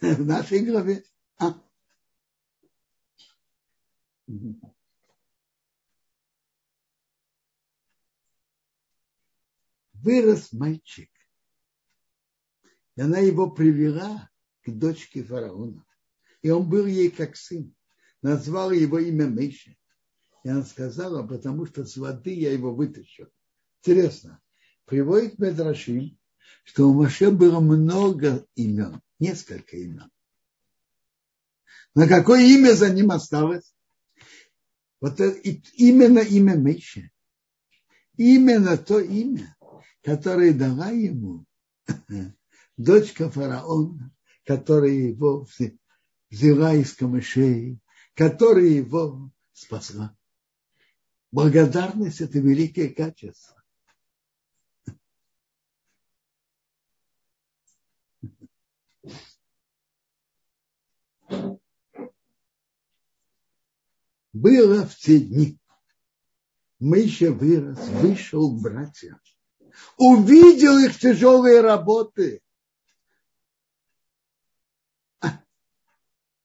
в 0.00 0.24
нашей 0.24 0.64
главе. 0.64 1.04
А? 1.38 1.54
Вырос 9.94 10.52
мальчик 10.52 11.10
и 12.98 13.00
она 13.00 13.18
его 13.20 13.48
привела 13.48 14.28
к 14.64 14.70
дочке 14.72 15.22
фараона. 15.22 15.86
И 16.42 16.50
он 16.50 16.68
был 16.68 16.84
ей 16.84 17.12
как 17.12 17.36
сын. 17.36 17.72
Назвала 18.22 18.74
его 18.74 18.98
имя 18.98 19.28
Мейша. 19.28 19.76
И 20.42 20.48
она 20.48 20.64
сказала, 20.64 21.24
потому 21.24 21.64
что 21.66 21.84
с 21.84 21.96
воды 21.96 22.34
я 22.34 22.52
его 22.52 22.74
вытащу. 22.74 23.28
Интересно. 23.80 24.42
Приводит 24.84 25.38
Медрашим, 25.38 26.18
что 26.64 26.90
у 26.90 26.92
Маше 26.92 27.30
было 27.30 27.60
много 27.60 28.44
имен, 28.56 29.00
несколько 29.20 29.76
имен. 29.76 30.10
На 31.94 32.08
какое 32.08 32.44
имя 32.46 32.72
за 32.72 32.90
ним 32.90 33.12
осталось? 33.12 33.72
Вот 35.00 35.20
это, 35.20 35.38
именно 35.74 36.18
имя 36.18 36.56
Мейша. 36.56 37.08
Именно 38.16 38.76
то 38.76 38.98
имя, 38.98 39.56
которое 40.02 40.52
дала 40.52 40.90
ему 40.90 41.46
дочка 42.78 43.28
фараона, 43.28 44.10
которая 44.44 44.92
его 44.92 45.46
взяла 46.30 46.74
из 46.74 46.94
камышей, 46.94 47.78
которая 48.14 48.64
его 48.64 49.30
спасла. 49.52 50.16
Благодарность– 51.30 52.20
это 52.22 52.38
великое 52.38 52.88
качество. 52.88 53.56
Было 64.32 64.86
в 64.86 64.94
те 64.96 65.18
дни. 65.18 65.58
Мы 66.78 67.00
еще 67.00 67.32
вырос, 67.32 67.78
вышел 67.88 68.56
к 68.56 68.62
братьям. 68.62 69.20
Увидел 69.96 70.78
их 70.78 70.96
тяжелые 70.96 71.60
работы. 71.60 72.40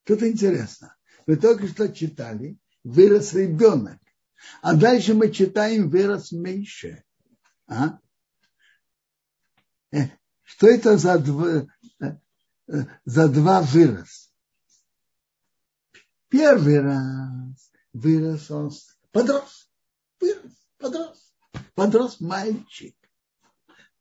Тут 0.04 0.24
интересно. 0.24 0.96
Вы 1.26 1.38
только 1.38 1.68
что 1.68 1.90
читали, 1.90 2.58
вырос 2.84 3.34
ребенок. 3.34 4.00
А 4.62 4.76
дальше 4.76 5.14
мы 5.14 5.32
читаем, 5.32 5.90
вырос 5.90 6.32
меньше. 6.32 7.04
А? 7.68 8.00
Э, 9.92 10.10
что 10.44 10.68
это 10.68 10.98
за 10.98 11.18
два, 11.20 11.66
э, 12.00 12.18
э, 12.68 12.86
за 13.06 13.30
два 13.30 13.62
вырос? 13.62 14.32
Первый 16.30 16.82
раз 16.82 17.72
вырос 17.94 18.50
он, 18.52 18.72
подрос, 19.12 19.70
вырос, 20.20 20.52
подрос, 20.78 21.34
подрос 21.76 22.20
мальчик. 22.20 22.96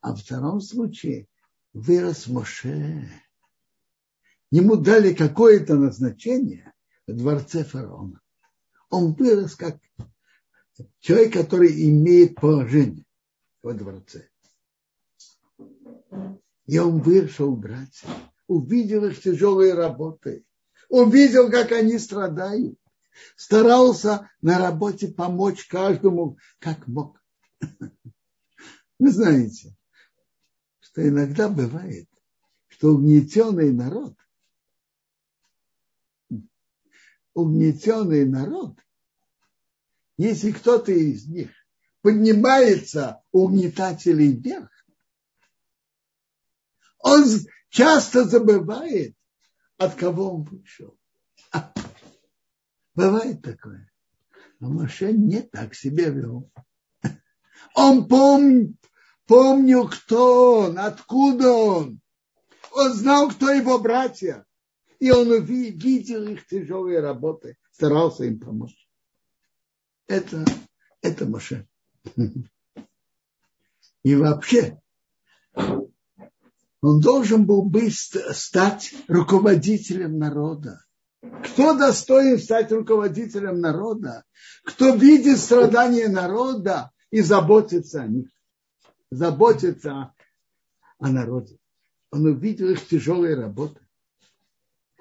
А 0.00 0.14
в 0.14 0.20
втором 0.20 0.60
случае 0.60 1.28
вырос 1.72 2.26
Моше. 2.26 3.08
Ему 4.52 4.76
дали 4.76 5.14
какое-то 5.14 5.76
назначение 5.76 6.74
в 7.06 7.16
дворце 7.16 7.64
фараона. 7.64 8.20
Он 8.90 9.14
вырос 9.14 9.56
как 9.56 9.78
человек, 11.00 11.32
который 11.32 11.88
имеет 11.88 12.34
положение 12.34 13.06
во 13.62 13.72
дворце. 13.72 14.28
И 16.66 16.78
он 16.78 17.00
вышел 17.00 17.56
братья, 17.56 18.06
увидел 18.46 19.06
их 19.06 19.22
тяжелые 19.22 19.72
работы, 19.72 20.44
увидел, 20.90 21.50
как 21.50 21.72
они 21.72 21.98
страдают, 21.98 22.78
старался 23.36 24.30
на 24.42 24.58
работе 24.58 25.08
помочь 25.08 25.66
каждому, 25.66 26.36
как 26.58 26.86
мог. 26.86 27.18
Вы 28.98 29.10
знаете, 29.10 29.74
что 30.80 31.08
иногда 31.08 31.48
бывает, 31.48 32.06
что 32.68 32.90
угнетенный 32.90 33.72
народ, 33.72 34.14
угнетенный 37.34 38.26
народ, 38.26 38.78
если 40.16 40.52
кто-то 40.52 40.92
из 40.92 41.26
них 41.26 41.50
поднимается 42.02 43.22
угнетателей 43.32 44.34
вверх, 44.34 44.70
он 46.98 47.24
часто 47.68 48.24
забывает, 48.24 49.16
от 49.76 49.94
кого 49.96 50.34
он 50.34 50.42
вышел. 50.44 50.96
Бывает 52.94 53.42
такое. 53.42 53.90
Но 54.60 54.70
Моше 54.70 55.12
не 55.12 55.42
так 55.42 55.74
себя 55.74 56.10
вел. 56.10 56.50
Он 57.74 58.06
помнит, 58.06 58.76
помнил, 59.26 59.88
кто 59.88 60.60
он, 60.60 60.78
откуда 60.78 61.50
он. 61.50 62.00
Он 62.70 62.92
знал, 62.92 63.30
кто 63.30 63.50
его 63.50 63.78
братья. 63.78 64.46
И 65.02 65.10
он 65.10 65.32
увидел 65.32 66.28
их 66.28 66.46
тяжелые 66.46 67.00
работы, 67.00 67.56
старался 67.72 68.22
им 68.22 68.38
помочь. 68.38 68.88
Это, 70.06 70.44
это 71.00 71.26
Моше. 71.26 71.66
И 74.04 74.14
вообще, 74.14 74.80
он 75.56 77.00
должен 77.00 77.46
был 77.46 77.62
быть, 77.62 77.96
стать 77.96 78.94
руководителем 79.08 80.20
народа. 80.20 80.84
Кто 81.46 81.76
достоин 81.76 82.38
стать 82.38 82.70
руководителем 82.70 83.58
народа? 83.58 84.22
Кто 84.62 84.94
видит 84.94 85.38
страдания 85.38 86.06
народа 86.06 86.92
и 87.10 87.22
заботится 87.22 88.02
о 88.02 88.06
них? 88.06 88.28
Заботится 89.10 90.14
о 91.00 91.08
народе. 91.08 91.58
Он 92.12 92.26
увидел 92.26 92.70
их 92.70 92.86
тяжелые 92.86 93.34
работы. 93.34 93.81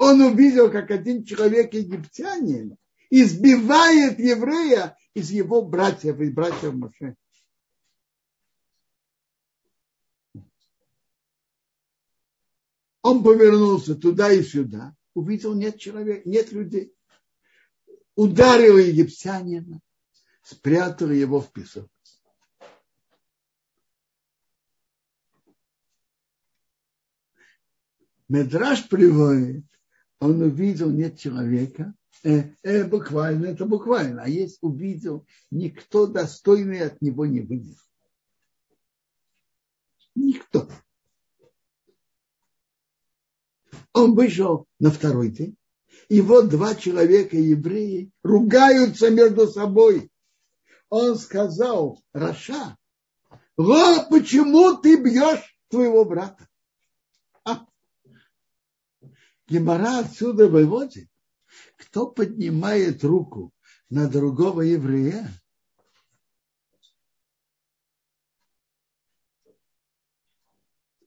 Он 0.04 0.20
увидел, 0.20 0.72
как 0.72 0.90
один 0.90 1.24
человек 1.24 1.76
египтянин 1.76 2.76
избивает 3.12 4.18
еврея 4.18 4.98
из 5.14 5.30
его 5.30 5.62
братьев, 5.62 6.20
из 6.20 6.34
братьев 6.34 6.74
Моше. 6.74 7.16
Он 13.04 13.22
повернулся 13.24 13.94
туда 13.94 14.32
и 14.32 14.42
сюда, 14.42 14.96
увидел, 15.14 15.54
нет 15.54 15.78
человека, 15.78 16.28
нет 16.28 16.52
людей. 16.52 16.96
Ударил 18.16 18.80
египтянина, 18.80 19.82
спрятал 20.42 21.12
его 21.12 21.42
в 21.42 21.52
песок. 21.52 21.88
Медраж 28.28 28.90
приводит, 28.90 29.66
он 30.22 30.40
увидел, 30.40 30.92
нет 30.92 31.20
человека, 31.20 31.96
э, 32.24 32.54
э, 32.62 32.84
буквально, 32.86 33.48
это 33.48 33.66
буквально, 33.66 34.22
а 34.24 34.30
есть 34.30 34.60
увидел, 34.62 35.26
никто 35.50 36.06
достойный 36.06 36.82
от 36.82 37.02
него 37.02 37.26
не 37.26 37.42
выйдет. 37.42 37.78
Никто. 40.14 40.70
Он 43.94 44.14
вышел 44.14 44.68
на 44.80 44.92
второй 44.92 45.32
день, 45.32 45.58
и 46.08 46.22
вот 46.22 46.50
два 46.50 46.76
человека, 46.76 47.36
евреи, 47.36 48.12
ругаются 48.24 49.10
между 49.10 49.48
собой. 49.48 50.12
Он 50.90 51.18
сказал, 51.18 52.00
Раша, 52.14 52.78
Ла, 53.58 54.06
почему 54.08 54.78
ты 54.78 55.02
бьешь 55.02 55.58
твоего 55.70 56.06
брата? 56.06 56.48
А? 57.44 57.66
Гемара 59.52 60.00
отсюда 60.00 60.48
выводит, 60.48 61.10
кто 61.76 62.08
поднимает 62.08 63.04
руку 63.04 63.52
на 63.90 64.08
другого 64.08 64.62
еврея, 64.62 65.30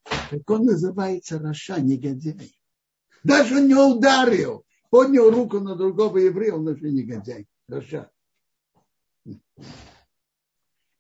как 0.04 0.50
он 0.50 0.66
называется 0.66 1.38
רשע, 1.38 1.80
негодяй. 1.80 2.54
Даже 3.22 3.62
не 3.62 3.74
ударил. 3.74 4.66
Поднял 4.90 5.30
руку 5.30 5.60
на 5.60 5.74
другого 5.74 6.18
еврея, 6.18 6.52
он 6.52 6.68
уже 6.68 6.90
негодяй. 6.90 7.48
רשע. 7.66 8.10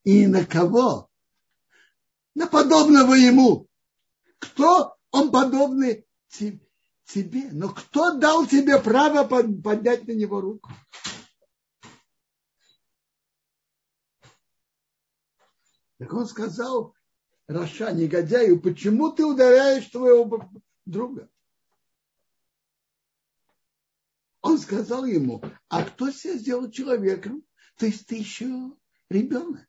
И 0.04 0.26
на 0.26 0.46
кого? 0.46 1.10
На 2.34 2.46
подобного 2.46 3.12
ему. 3.12 3.68
Кто 4.38 4.96
он 5.10 5.30
подобный 5.30 6.06
тебе? 6.28 6.64
Но 7.14 7.68
кто 7.68 8.18
дал 8.18 8.46
тебе 8.46 8.80
право 8.80 9.24
поднять 9.24 10.06
на 10.06 10.12
него 10.12 10.40
руку? 10.40 10.70
Так 15.98 16.12
он 16.12 16.26
сказал, 16.26 16.94
Раша, 17.46 17.92
негодяю, 17.92 18.60
почему 18.60 19.12
ты 19.12 19.24
ударяешь 19.24 19.86
твоего 19.86 20.50
друга? 20.86 21.30
Он 24.40 24.58
сказал 24.58 25.04
ему, 25.04 25.42
а 25.68 25.84
кто 25.84 26.10
себя 26.10 26.36
сделал 26.36 26.70
человеком? 26.70 27.44
То 27.76 27.86
есть 27.86 28.06
ты 28.06 28.16
еще 28.16 28.72
ребенок. 29.08 29.66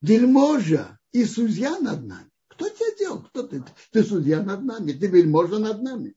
Вельможа 0.00 0.98
и 1.12 1.24
судья 1.24 1.78
над 1.80 2.04
нами. 2.04 2.30
Кто 2.56 2.68
тебя 2.68 2.96
делал? 2.98 3.22
Кто 3.22 3.46
ты? 3.46 3.62
Ты 3.92 4.02
судья 4.02 4.42
над 4.42 4.64
нами, 4.64 4.92
ты 4.92 5.06
вельможа 5.06 5.58
над 5.58 5.82
нами. 5.82 6.14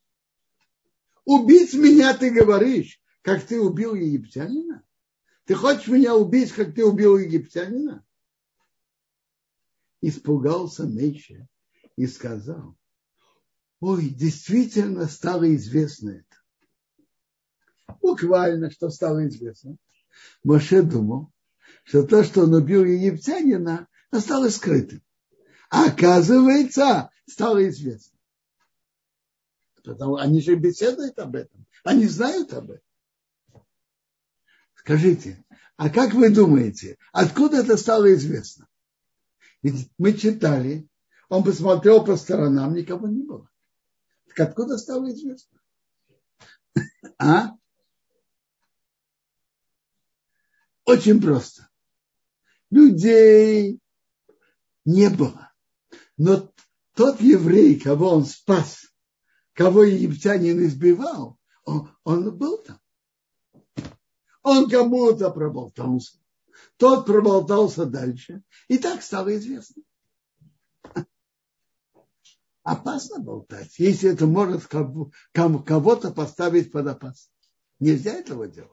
Убить 1.25 1.73
меня 1.73 2.15
ты 2.17 2.32
говоришь, 2.32 3.02
как 3.21 3.45
ты 3.45 3.62
убил 3.62 3.93
египтянина? 3.93 4.84
Ты 5.45 5.54
хочешь 5.54 5.88
меня 5.88 6.15
убить, 6.15 6.52
как 6.54 6.73
ты 6.73 6.86
убил 6.86 7.17
египтянина? 7.17 8.06
Испугался 10.02 10.86
Мейша 10.86 11.47
и 11.97 12.08
сказал, 12.08 12.75
ой, 13.82 14.10
действительно 14.10 15.08
стало 15.08 15.54
известно 15.54 16.12
это 16.12 16.39
буквально, 18.02 18.71
что 18.71 18.89
стало 18.89 19.28
известно. 19.28 19.78
Моше 20.43 20.82
думал, 20.82 21.32
что 21.84 22.04
то, 22.04 22.23
что 22.23 22.43
он 22.43 22.54
убил 22.54 22.84
египтянина, 22.84 23.88
осталось 24.12 24.56
скрытым. 24.56 25.02
Оказывается, 25.69 27.12
стало 27.27 27.67
известно. 27.69 28.17
Потому 29.84 30.15
они 30.15 30.41
же 30.41 30.55
беседуют 30.55 31.17
об 31.19 31.36
этом. 31.36 31.65
Они 31.84 32.05
знают 32.08 32.53
об 32.53 32.71
этом. 32.71 33.63
Скажите, 34.75 35.43
а 35.77 35.89
как 35.89 36.13
вы 36.13 36.29
думаете, 36.29 36.97
откуда 37.12 37.58
это 37.58 37.77
стало 37.77 38.13
известно? 38.13 38.67
Ведь 39.62 39.89
мы 39.97 40.13
читали, 40.13 40.88
он 41.27 41.43
посмотрел 41.43 42.03
по 42.03 42.17
сторонам, 42.17 42.73
никого 42.73 43.08
не 43.08 43.23
было. 43.23 43.49
Так 44.27 44.39
откуда 44.49 44.77
стало 44.77 45.12
известно? 45.12 45.60
А? 47.17 47.55
Очень 50.86 51.21
просто. 51.21 51.69
Людей 52.71 53.79
не 54.86 55.10
было. 55.10 55.48
Но 56.19 56.51
тот 56.95 57.21
еврей, 57.21 57.79
кого 57.79 58.10
он 58.10 58.25
спас, 58.25 58.82
кого 59.53 59.84
египтянин 59.84 60.62
избивал, 60.65 61.39
он, 61.63 61.89
он 62.03 62.38
был 62.38 62.58
там. 62.58 62.77
Он 64.43 64.69
кому-то 64.69 65.32
проболтался. 65.32 66.17
Тот 66.75 67.05
проболтался 67.05 67.86
дальше. 67.86 68.43
И 68.67 68.77
так 68.77 69.01
стало 69.01 69.34
известно. 69.38 69.82
Опасно 72.63 73.19
болтать, 73.19 73.79
если 73.79 74.12
это 74.12 74.27
может 74.27 74.67
кого-то 74.67 76.12
поставить 76.12 76.69
под 76.69 76.88
опасность. 76.88 77.32
Нельзя 77.79 78.12
этого 78.12 78.45
делать. 78.45 78.71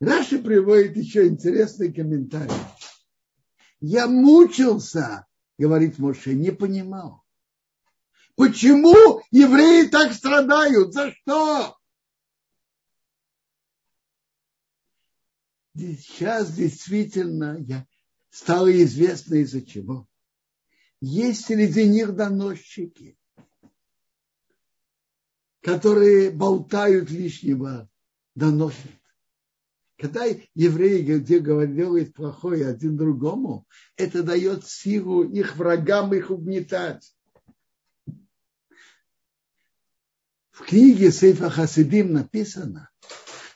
Раши 0.00 0.38
приводит 0.38 0.96
еще 0.96 1.28
интересный 1.28 1.92
комментарий. 1.92 2.54
Я 3.80 4.06
мучился, 4.06 5.26
говорит 5.58 5.98
Моше, 5.98 6.34
не 6.34 6.50
понимал. 6.50 7.22
Почему 8.36 9.22
евреи 9.30 9.86
так 9.88 10.12
страдают? 10.12 10.92
За 10.92 11.12
что? 11.12 11.78
Сейчас 15.76 16.52
действительно 16.52 17.58
я 17.60 17.86
стало 18.30 18.70
известно 18.82 19.36
из-за 19.36 19.62
чего. 19.62 20.08
Есть 21.00 21.46
среди 21.46 21.88
них 21.88 22.14
доносчики, 22.14 23.18
которые 25.60 26.30
болтают 26.30 27.10
лишнего, 27.10 27.88
доносят. 28.34 28.90
Когда 30.04 30.26
евреи 30.54 31.16
где 31.16 31.38
говорят 31.38 32.12
плохое 32.12 32.66
один 32.66 32.94
другому, 32.94 33.66
это 33.96 34.22
дает 34.22 34.66
силу 34.66 35.24
их 35.24 35.56
врагам 35.56 36.12
их 36.12 36.30
угнетать. 36.30 37.16
В 40.50 40.60
книге 40.66 41.10
Сейфа 41.10 41.48
Хасидим 41.48 42.12
написано, 42.12 42.90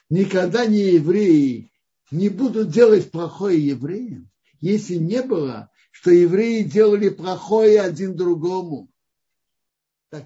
никогда 0.09 0.65
не 0.65 0.93
евреи 0.93 1.71
не 2.09 2.29
будут 2.29 2.71
делать 2.71 3.11
плохое 3.11 3.63
евреям, 3.63 4.31
если 4.59 4.95
не 4.95 5.21
было, 5.21 5.69
что 5.91 6.09
евреи 6.09 6.63
делали 6.63 7.09
плохое 7.09 7.79
один 7.79 8.15
другому. 8.15 8.89
Так, 10.09 10.25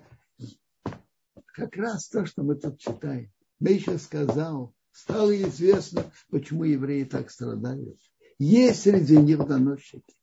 как 1.48 1.76
раз 1.76 2.08
то, 2.08 2.26
что 2.26 2.44
мы 2.44 2.56
тут 2.56 2.80
читаем. 2.80 3.30
Мейша 3.60 3.98
сказал, 3.98 4.74
стало 4.94 5.36
известно, 5.42 6.10
почему 6.30 6.64
евреи 6.64 7.04
так 7.04 7.30
страдают. 7.30 8.00
Есть 8.40 8.84
среди 8.84 9.18
них 9.18 9.46
доносчики. 9.46 10.16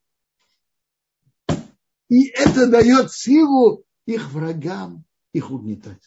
И 2.09 2.29
это 2.31 2.69
дает 2.69 3.13
силу 3.13 3.85
их 4.07 4.31
врагам 4.33 5.05
их 5.33 5.51
угнетать. 5.51 6.03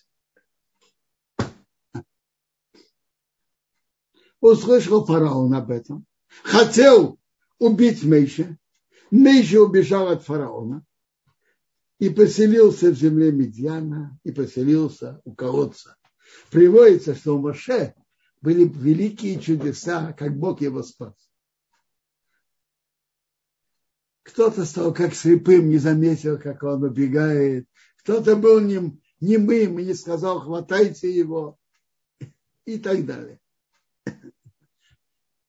услышал 4.43 5.06
фараон 5.06 5.54
об 5.54 5.71
этом, 5.71 6.06
хотел 6.43 7.17
убить 7.60 8.04
Мейша, 8.04 8.58
Мейша 9.10 9.62
убежал 9.62 10.10
от 10.10 10.23
фараона 10.23 10.86
и 11.97 12.10
поселился 12.10 12.89
в 12.91 12.95
земле 12.95 13.32
Медьяна, 13.32 14.19
и 14.23 14.32
поселился 14.32 15.21
у 15.23 15.34
колодца. 15.34 15.95
Приводится, 16.52 17.15
что 17.15 17.38
у 17.38 17.39
Моше 17.39 17.95
были 18.43 18.67
великие 18.67 19.39
чудеса, 19.39 20.13
как 20.13 20.38
Бог 20.38 20.62
его 20.62 20.84
спас. 20.84 21.15
Кто-то 24.21 24.65
стал 24.65 24.93
как 24.93 25.15
слепым, 25.15 25.69
не 25.69 25.79
заметил, 25.79 26.38
как 26.38 26.62
он 26.62 26.84
убегает. 26.84 27.67
Кто-то 27.97 28.36
был 28.36 28.60
нем, 28.60 29.01
немым 29.19 29.79
и 29.79 29.86
не 29.86 29.95
сказал, 29.95 30.41
хватайте 30.41 31.10
его. 31.10 31.58
И 32.65 32.77
так 32.77 33.06
далее 33.06 33.39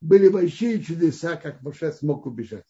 были 0.05 0.29
большие 0.29 0.83
чудеса, 0.83 1.37
как 1.37 1.63
Моше 1.63 1.91
смог 1.91 2.27
убежать. 2.27 2.67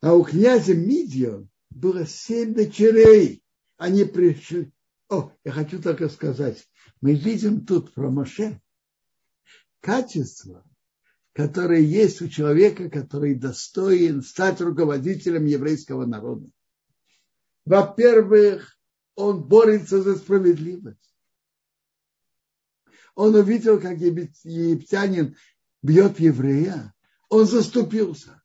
А 0.00 0.14
у 0.14 0.24
князя 0.24 0.74
Мидио 0.74 1.46
было 1.70 2.04
семь 2.04 2.52
дочерей. 2.52 3.44
Они 3.76 4.04
пришли. 4.04 4.72
О, 5.12 5.30
я 5.44 5.52
хочу 5.52 5.80
только 5.80 6.08
сказать, 6.08 6.66
мы 7.00 7.14
видим 7.14 7.66
тут 7.66 7.92
про 7.92 8.10
Моше 8.10 8.60
качество, 9.80 10.64
которое 11.34 11.80
есть 11.80 12.22
у 12.22 12.28
человека, 12.28 12.88
который 12.88 13.34
достоин 13.34 14.22
стать 14.22 14.60
руководителем 14.60 15.44
еврейского 15.44 16.06
народа. 16.06 16.48
Во-первых, 17.66 18.78
он 19.14 19.42
борется 19.42 20.02
за 20.02 20.16
справедливость 20.16 21.12
он 23.14 23.34
увидел, 23.34 23.80
как 23.80 23.98
египтянин 23.98 25.36
бьет 25.82 26.18
еврея, 26.18 26.94
он 27.28 27.46
заступился. 27.46 28.42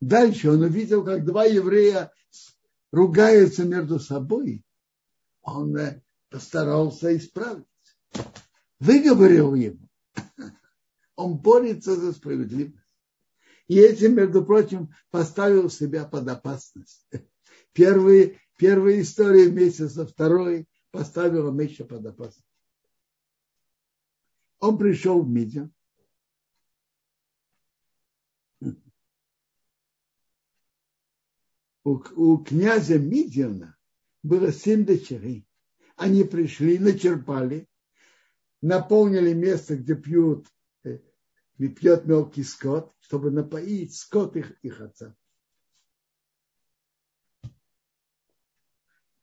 Дальше 0.00 0.50
он 0.50 0.62
увидел, 0.62 1.04
как 1.04 1.24
два 1.24 1.44
еврея 1.44 2.12
ругаются 2.90 3.64
между 3.64 3.98
собой. 3.98 4.64
Он 5.44 5.76
э, 5.76 6.02
постарался 6.30 7.16
исправить. 7.16 7.66
Выговорил 8.80 9.54
ему. 9.54 9.88
Он 11.16 11.36
борется 11.36 11.94
за 11.94 12.12
справедливость. 12.12 12.82
И 13.68 13.78
этим, 13.78 14.16
между 14.16 14.44
прочим, 14.44 14.92
поставил 15.10 15.70
себя 15.70 16.04
под 16.06 16.28
опасность. 16.28 17.06
Первые, 17.72 18.40
первая 18.56 19.00
история 19.00 19.48
вместе 19.48 19.88
со 19.88 20.06
второй 20.06 20.66
поставила 20.90 21.50
Меша 21.50 21.84
под 21.84 22.06
опасность. 22.06 22.46
Он 24.60 24.78
пришел 24.78 25.22
в 25.22 25.28
Мидьян. 25.28 25.72
У, 31.84 32.38
князя 32.38 32.98
Мидьяна 32.98 33.73
было 34.24 34.50
семь 34.52 34.84
дочерей. 34.84 35.46
Они 35.96 36.24
пришли, 36.24 36.78
начерпали, 36.78 37.68
наполнили 38.62 39.32
место, 39.32 39.76
где 39.76 39.94
пьют, 39.94 40.48
э, 40.82 40.98
пьет 41.58 42.06
мелкий 42.06 42.42
скот, 42.42 42.92
чтобы 43.00 43.30
напоить 43.30 43.94
скот 43.94 44.34
их, 44.36 44.58
их 44.62 44.80
отца. 44.80 45.14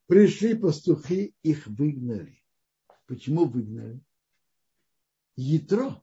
Пришли 0.05 0.55
пастухи, 0.55 1.35
их 1.41 1.67
выгнали. 1.67 2.41
Почему 3.07 3.45
выгнали? 3.45 4.01
Ятро, 5.35 6.01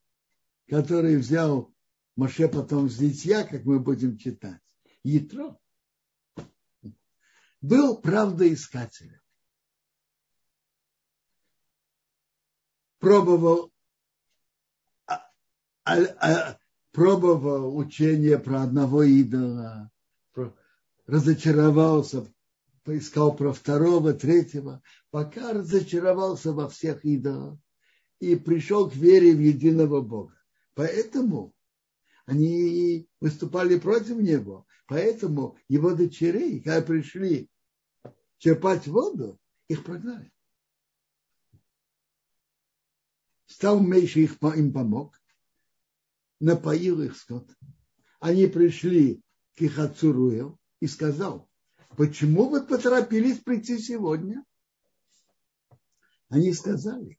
который 0.67 1.17
взял 1.17 1.73
Моше 2.17 2.49
потом 2.49 2.91
с 2.91 2.99
Литья, 2.99 3.45
как 3.45 3.65
мы 3.65 3.79
будем 3.79 4.19
читать, 4.19 4.61
Ятро 5.05 5.57
был 7.61 7.99
правдоискателем. 7.99 9.21
Пробовал, 12.99 13.73
а, 15.07 15.31
а, 15.85 16.03
а, 16.21 16.59
пробовал 16.93 17.77
учение 17.77 18.39
про 18.39 18.63
одного 18.63 19.05
идола, 19.05 19.91
про, 20.33 20.55
разочаровался, 21.07 22.27
поискал 22.83 23.37
про 23.37 23.53
второго, 23.53 24.15
третьего, 24.15 24.83
пока 25.11 25.53
разочаровался 25.53 26.53
во 26.53 26.69
всех 26.69 27.05
идолах 27.05 27.59
и 28.19 28.35
пришел 28.35 28.91
к 28.91 28.97
вере 28.97 29.33
в 29.33 29.41
единого 29.41 30.01
Бога. 30.01 30.35
Поэтому 30.75 31.55
они 32.27 33.09
выступали 33.21 33.79
против 33.79 34.17
него. 34.19 34.67
Поэтому 34.89 35.59
его 35.69 35.95
дочерей, 35.95 36.61
когда 36.61 36.81
пришли 36.81 37.51
черпать 38.39 38.87
воду, 38.87 39.39
их 39.69 39.85
прогнали. 39.85 40.33
Стал 43.45 43.81
меньше 43.81 44.21
их, 44.21 44.43
им 44.43 44.73
помог, 44.73 45.21
напоил 46.41 47.03
их 47.03 47.17
скот. 47.19 47.55
они 48.19 48.47
пришли 48.47 49.23
к 49.57 49.61
их 49.61 49.79
отцу 49.79 50.13
Руэл 50.13 50.59
и 50.81 50.87
сказал, 50.87 51.51
почему 51.97 52.49
вы 52.49 52.65
поторопились 52.65 53.41
прийти 53.41 53.79
сегодня? 53.79 54.43
Они 56.31 56.55
сказали, 56.55 57.19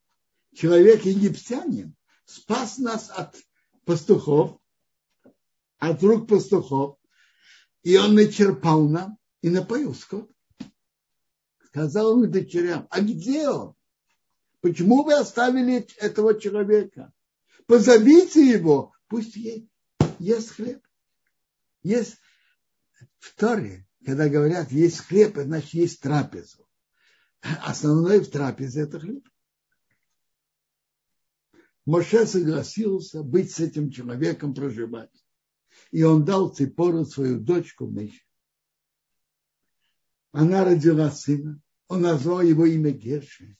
человек 0.53 1.05
египтянин 1.05 1.95
спас 2.25 2.79
нас 2.79 3.11
от 3.11 3.35
пастухов, 3.85 4.59
от 5.77 6.01
рук 6.01 6.27
пастухов, 6.27 6.98
и 7.83 7.97
он 7.97 8.15
начерпал 8.15 8.87
нам 8.87 9.17
и 9.41 9.49
напоил 9.49 9.93
скот. 9.93 10.29
Сказал 11.67 12.13
он 12.13 12.31
дочерям, 12.31 12.87
а 12.89 13.01
где 13.01 13.47
он? 13.49 13.75
Почему 14.61 15.03
вы 15.03 15.13
оставили 15.13 15.87
этого 15.97 16.39
человека? 16.39 17.13
Позовите 17.67 18.45
его, 18.45 18.93
пусть 19.07 19.35
ест, 19.35 19.67
ест 20.19 20.51
хлеб. 20.51 20.81
Есть 21.83 22.17
в 23.19 23.35
Торе, 23.35 23.87
когда 24.05 24.27
говорят, 24.27 24.71
есть 24.71 24.99
хлеб, 24.99 25.37
значит, 25.37 25.73
есть 25.73 26.01
трапезу. 26.01 26.67
Основной 27.41 28.19
в 28.19 28.29
трапезе– 28.29 28.81
это 28.83 28.99
хлеб. 28.99 29.25
Моше 31.85 32.25
согласился 32.25 33.23
быть 33.23 33.51
с 33.51 33.59
этим 33.59 33.89
человеком, 33.89 34.53
проживать. 34.53 35.11
И 35.91 36.03
он 36.03 36.25
дал 36.25 36.49
Ципору 36.49 37.05
свою 37.05 37.39
дочку 37.39 37.87
Мише. 37.87 38.21
Она 40.31 40.63
родила 40.63 41.09
сына. 41.09 41.59
Он 41.87 42.01
назвал 42.01 42.41
его 42.41 42.65
имя 42.65 42.91
Герши. 42.91 43.57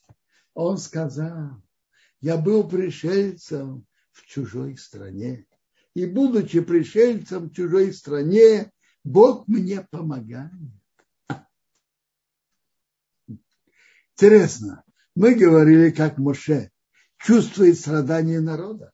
Он 0.54 0.78
сказал, 0.78 1.60
я 2.20 2.36
был 2.36 2.68
пришельцем 2.68 3.86
в 4.12 4.26
чужой 4.26 4.76
стране. 4.76 5.46
И 5.94 6.06
будучи 6.06 6.60
пришельцем 6.60 7.48
в 7.48 7.52
чужой 7.52 7.92
стране, 7.92 8.70
Бог 9.02 9.48
мне 9.48 9.86
помогает. 9.90 10.52
Интересно, 14.12 14.84
мы 15.14 15.34
говорили, 15.34 15.90
как 15.90 16.18
Моше 16.18 16.70
чувствует 17.16 17.78
страдания 17.78 18.40
народа, 18.40 18.92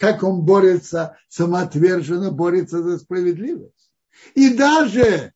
как 0.00 0.22
он 0.22 0.46
борется, 0.46 1.18
самоотверженно 1.28 2.30
борется 2.30 2.82
за 2.82 2.98
справедливость. 2.98 3.92
И 4.34 4.56
даже 4.56 5.34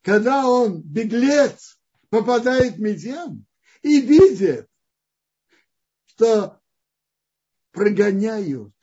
когда 0.00 0.46
он, 0.46 0.80
беглец, 0.80 1.78
попадает 2.08 2.76
в 2.76 2.80
Медиан 2.80 3.44
и 3.82 4.00
видит, 4.00 4.66
что 6.06 6.58
прогоняют 7.72 8.74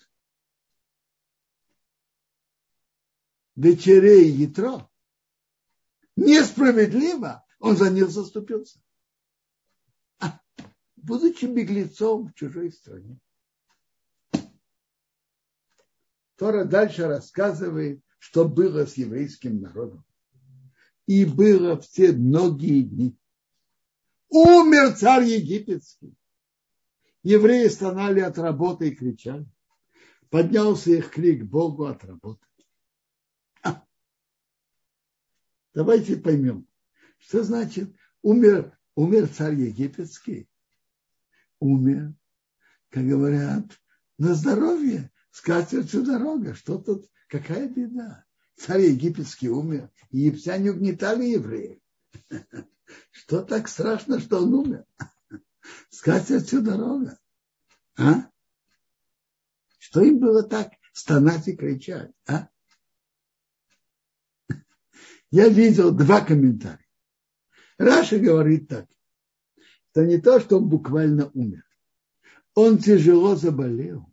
дочерей 3.56 4.30
Ятро, 4.30 4.88
несправедливо, 6.15 7.43
он 7.58 7.78
за 7.78 7.89
них 7.89 8.12
заступился. 8.12 8.80
А, 10.19 10.39
будучи 10.98 11.45
беглецом 11.45 12.28
в 12.28 12.36
чужой 12.36 12.72
стране. 12.72 13.19
Тора 16.39 16.63
дальше 16.63 17.06
рассказывает, 17.06 18.02
что 18.17 18.47
было 18.47 18.86
с 18.86 18.95
еврейским 18.95 19.62
народом. 19.62 20.06
И 21.06 21.25
было 21.25 21.75
в 21.75 21.86
те 21.89 22.13
многие 22.13 22.84
дни. 22.84 23.17
Умер 24.30 24.95
царь 24.95 25.25
египетский. 25.25 26.15
Евреи 27.23 27.67
стонали 27.67 28.21
от 28.21 28.38
работы 28.38 28.88
и 28.88 28.95
кричали. 28.95 29.45
Поднялся 30.30 30.91
их 30.91 31.12
крик 31.12 31.43
Богу 31.43 31.88
от 31.88 32.06
работы. 32.06 32.45
Давайте 35.73 36.15
поймем, 36.15 36.67
что 37.17 37.43
значит 37.43 37.93
умер, 38.21 38.78
умер 38.95 39.28
царь 39.28 39.56
египетский. 39.56 40.49
Умер, 41.60 42.13
как 42.89 43.06
говорят, 43.06 43.65
на 44.17 44.34
здоровье, 44.36 45.12
скатертью 45.32 46.04
дорога. 46.04 46.54
Что 46.54 46.78
тут, 46.78 47.10
какая 47.28 47.68
беда? 47.68 48.26
Царь 48.56 48.82
египетский 48.82 49.50
умер, 49.50 49.89
египтяне 50.12 50.72
угнетали 50.72 51.26
евреев. 51.26 51.80
Что 53.12 53.42
так 53.44 53.68
страшно, 53.68 54.20
что 54.20 54.44
он 54.44 54.54
умер? 54.54 54.86
Скатертью 55.89 56.62
дорога. 56.62 57.20
А? 57.98 58.30
Что 59.78 60.02
им 60.02 60.20
было 60.20 60.44
так 60.44 60.74
стонать 60.94 61.48
и 61.48 61.56
кричать? 61.56 62.12
А? 62.28 62.50
Я 65.32 65.48
видел 65.48 65.92
два 65.92 66.22
комментария. 66.22 66.86
Раша 67.78 68.20
говорит 68.20 68.68
так. 68.68 68.88
Это 69.94 70.06
не 70.06 70.20
то, 70.20 70.39
что 70.39 70.58
он 70.58 70.68
буквально 70.68 71.30
умер. 71.34 71.63
Он 72.56 72.78
тяжело 72.78 73.36
заболел. 73.36 74.09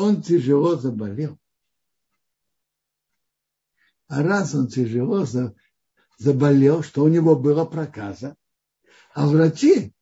Он 0.00 0.22
тяжело 0.22 0.76
заболел. 0.76 1.38
А 4.08 4.22
раз 4.22 4.54
он 4.54 4.68
тяжело 4.68 5.26
заболел, 6.16 6.82
что 6.82 7.04
у 7.04 7.08
него 7.08 7.36
была 7.36 7.66
проказа, 7.66 8.34
а 9.12 9.26
врачи 9.28 9.92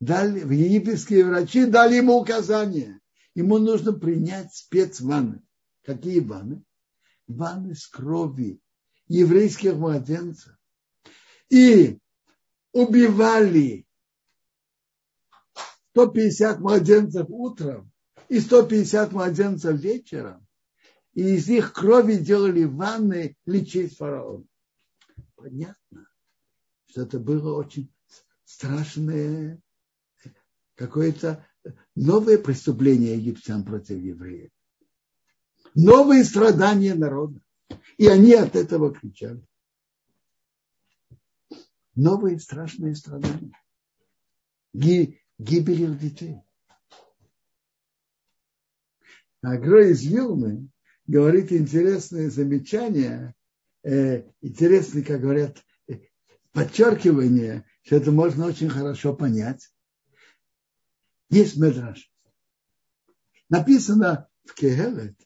дали, 0.00 0.40
египетские 0.54 1.24
врачи 1.24 1.64
дали 1.64 1.94
ему 1.94 2.20
указание. 2.20 3.00
Ему 3.34 3.56
нужно 3.56 3.94
принять 3.94 4.54
спецванны. 4.54 5.42
Какие 5.82 6.20
ванны? 6.20 6.62
Ванны 7.26 7.74
с 7.74 7.86
крови 7.86 8.60
еврейских 9.08 9.76
младенцев. 9.76 10.54
И 11.48 11.98
убивали 12.72 13.86
150 15.92 16.60
младенцев 16.60 17.26
утром 17.30 17.90
и 18.28 18.40
150 18.40 19.12
младенцев 19.12 19.78
вечером. 19.78 20.46
И 21.14 21.36
из 21.36 21.48
их 21.48 21.72
крови 21.72 22.16
делали 22.16 22.64
ванны 22.64 23.36
лечить 23.46 23.96
фараона. 23.96 24.44
Понятно, 25.34 26.08
что 26.86 27.02
это 27.02 27.18
было 27.18 27.56
очень 27.56 27.90
страшное 28.44 29.60
какое-то 30.74 31.46
новое 31.94 32.38
преступление 32.38 33.16
египтян 33.16 33.64
против 33.64 33.98
евреев. 33.98 34.50
Новые 35.74 36.24
страдания 36.24 36.94
народа. 36.94 37.40
И 37.98 38.06
они 38.06 38.34
от 38.34 38.56
этого 38.56 38.94
кричали. 38.94 39.42
Новые 41.94 42.38
страшные 42.38 42.94
страдания. 42.94 43.52
Гибель 44.72 45.82
их 45.82 45.98
детей. 45.98 46.45
А 49.46 49.58
Грой 49.58 49.92
из 49.92 50.04
Вилны 50.04 50.68
говорит 51.06 51.52
интересное 51.52 52.30
замечание, 52.30 53.32
э, 53.84 54.24
интересное, 54.40 55.04
как 55.04 55.20
говорят, 55.20 55.62
э, 55.86 56.00
подчеркивание, 56.50 57.64
что 57.84 57.94
это 57.94 58.10
можно 58.10 58.46
очень 58.46 58.68
хорошо 58.68 59.14
понять. 59.14 59.72
Есть 61.30 61.56
медраж. 61.58 62.10
Написано 63.48 64.28
в 64.42 64.54
Кехелет, 64.54 65.16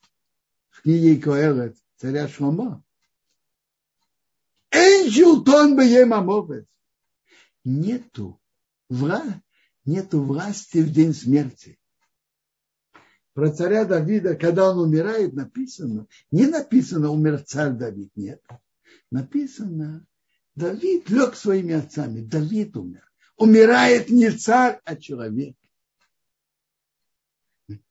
в 0.68 0.82
книге 0.82 1.18
Коэлет, 1.18 1.78
царя 1.96 2.28
Шломо. 2.28 2.84
Энджултон 4.70 5.78
беемамовец. 5.78 6.66
Нету, 7.64 8.38
вра, 8.90 9.42
нету 9.86 10.22
власти 10.22 10.82
в 10.82 10.92
день 10.92 11.14
смерти. 11.14 11.79
Про 13.34 13.50
царя 13.50 13.84
Давида, 13.84 14.34
когда 14.34 14.70
он 14.70 14.78
умирает, 14.78 15.34
написано, 15.34 16.06
не 16.30 16.46
написано 16.46 17.10
умер 17.10 17.44
царь 17.44 17.72
Давид, 17.72 18.10
нет. 18.16 18.42
Написано, 19.10 20.06
Давид 20.56 21.08
лег 21.10 21.36
своими 21.36 21.74
отцами, 21.74 22.20
Давид 22.20 22.76
умер. 22.76 23.08
Умирает 23.36 24.10
не 24.10 24.30
царь, 24.30 24.80
а 24.84 24.96
человек. 24.96 25.56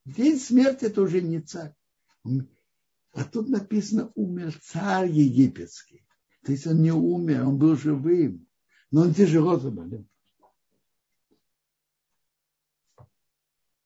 День 0.06 0.40
смерти 0.40 0.86
это 0.86 1.02
уже 1.02 1.22
не 1.22 1.40
царь. 1.40 1.74
А 3.14 3.24
тут 3.24 3.50
написано, 3.50 4.12
умер 4.16 4.54
царь 4.62 5.10
египетский. 5.10 6.06
То 6.44 6.52
есть 6.52 6.68
он 6.68 6.82
не 6.82 6.92
умер, 6.92 7.48
он 7.48 7.58
был 7.58 7.76
живым, 7.76 8.48
но 8.92 9.02
он 9.02 9.14
тяжело 9.14 9.58
заболел. 9.58 10.06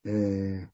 Э, 0.04 0.66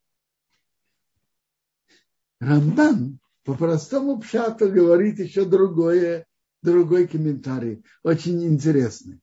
Рамбан 2.40 3.20
по 3.44 3.54
простому 3.54 4.18
пшату 4.18 4.70
говорит 4.70 5.18
еще 5.18 5.44
другое, 5.44 6.26
другой 6.62 7.06
комментарий, 7.06 7.84
очень 8.02 8.42
интересный. 8.44 9.20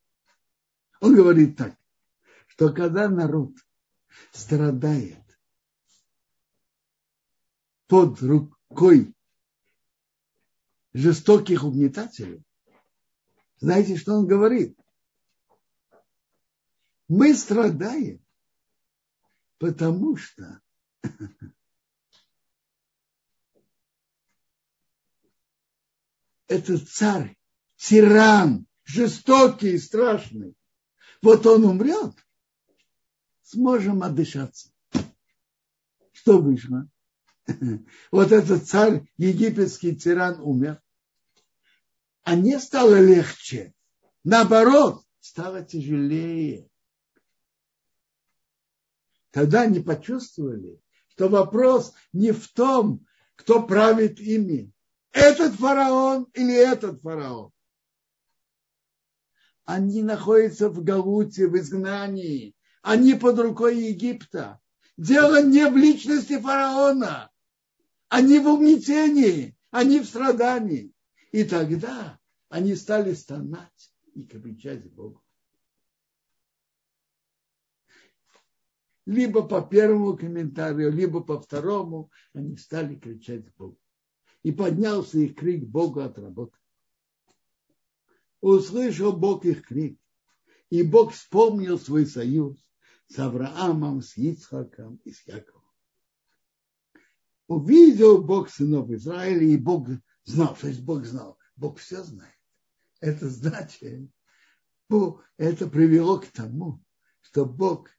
Он 1.01 1.15
говорит 1.15 1.57
так, 1.57 1.75
что 2.47 2.71
когда 2.71 3.09
народ 3.09 3.53
страдает 4.31 5.23
под 7.87 8.21
рукой 8.21 9.13
жестоких 10.93 11.63
угнетателей, 11.63 12.43
знаете, 13.59 13.97
что 13.97 14.13
он 14.13 14.27
говорит? 14.27 14.77
Мы 17.07 17.33
страдаем, 17.33 18.23
потому 19.57 20.17
что 20.17 20.61
этот 26.47 26.89
царь, 26.89 27.37
тиран, 27.75 28.65
жестокий 28.83 29.71
и 29.71 29.77
страшный, 29.77 30.55
вот 31.21 31.45
он 31.45 31.65
умрет, 31.65 32.13
сможем 33.43 34.03
отдышаться. 34.03 34.71
Что 36.11 36.39
вышло? 36.39 36.89
Вот 38.11 38.31
этот 38.31 38.67
царь, 38.67 39.07
египетский 39.17 39.95
тиран 39.95 40.39
умер. 40.41 40.81
А 42.23 42.35
не 42.35 42.59
стало 42.59 42.99
легче. 42.99 43.73
Наоборот, 44.25 45.05
стало 45.21 45.63
тяжелее. 45.63 46.69
Тогда 49.31 49.61
они 49.61 49.79
почувствовали, 49.79 50.81
что 51.09 51.29
вопрос 51.29 51.93
не 52.11 52.31
в 52.31 52.51
том, 52.51 53.05
кто 53.35 53.65
правит 53.65 54.19
ими. 54.19 54.73
Этот 55.11 55.55
фараон 55.55 56.27
или 56.33 56.53
этот 56.53 57.01
фараон. 57.01 57.51
Они 59.65 60.01
находятся 60.01 60.69
в 60.69 60.83
Галуте, 60.83 61.47
в 61.47 61.57
изгнании. 61.57 62.55
Они 62.81 63.15
под 63.15 63.39
рукой 63.39 63.77
Египта. 63.77 64.61
Дело 64.95 65.43
не 65.43 65.69
в 65.69 65.75
личности 65.75 66.39
фараона. 66.39 67.29
Они 68.09 68.39
в 68.39 68.47
угнетении, 68.47 69.57
они 69.71 69.99
в 69.99 70.05
страдании. 70.05 70.93
И 71.31 71.43
тогда 71.43 72.17
они 72.49 72.75
стали 72.75 73.13
стонать 73.13 73.93
и 74.13 74.23
кричать 74.23 74.89
Богу. 74.93 75.21
Либо 79.05 79.45
по 79.45 79.61
первому 79.61 80.17
комментарию, 80.17 80.91
либо 80.91 81.21
по 81.21 81.39
второму 81.39 82.11
они 82.33 82.57
стали 82.57 82.95
кричать 82.95 83.53
Богу. 83.55 83.79
И 84.47 84.53
поднялся 84.53 85.19
их 85.19 85.35
крик 85.35 85.67
Богу 85.67 85.99
от 85.99 86.17
работы. 86.17 86.57
Услышал 88.39 89.11
Бог 89.11 89.43
их 89.43 89.67
крик. 89.67 89.99
И 90.69 90.83
Бог 90.83 91.11
вспомнил 91.11 91.77
свой 91.77 92.05
союз 92.05 92.55
с 93.09 93.19
Авраамом, 93.19 94.01
с 94.01 94.15
Ицхаком 94.15 95.01
и 95.03 95.11
с 95.11 95.27
Яковом. 95.27 95.65
Увидел 97.47 98.23
Бог 98.23 98.49
сынов 98.49 98.89
Израиля, 98.89 99.43
и 99.43 99.57
Бог 99.57 99.89
знал, 100.23 100.55
то 100.55 100.69
есть 100.69 100.81
Бог 100.81 101.03
знал, 101.03 101.37
Бог 101.57 101.79
все 101.79 102.01
знает. 102.01 102.39
Это 103.01 103.29
значит, 103.29 104.09
это 105.35 105.67
привело 105.67 106.21
к 106.21 106.27
тому, 106.27 106.81
что 107.19 107.45
Бог 107.45 107.89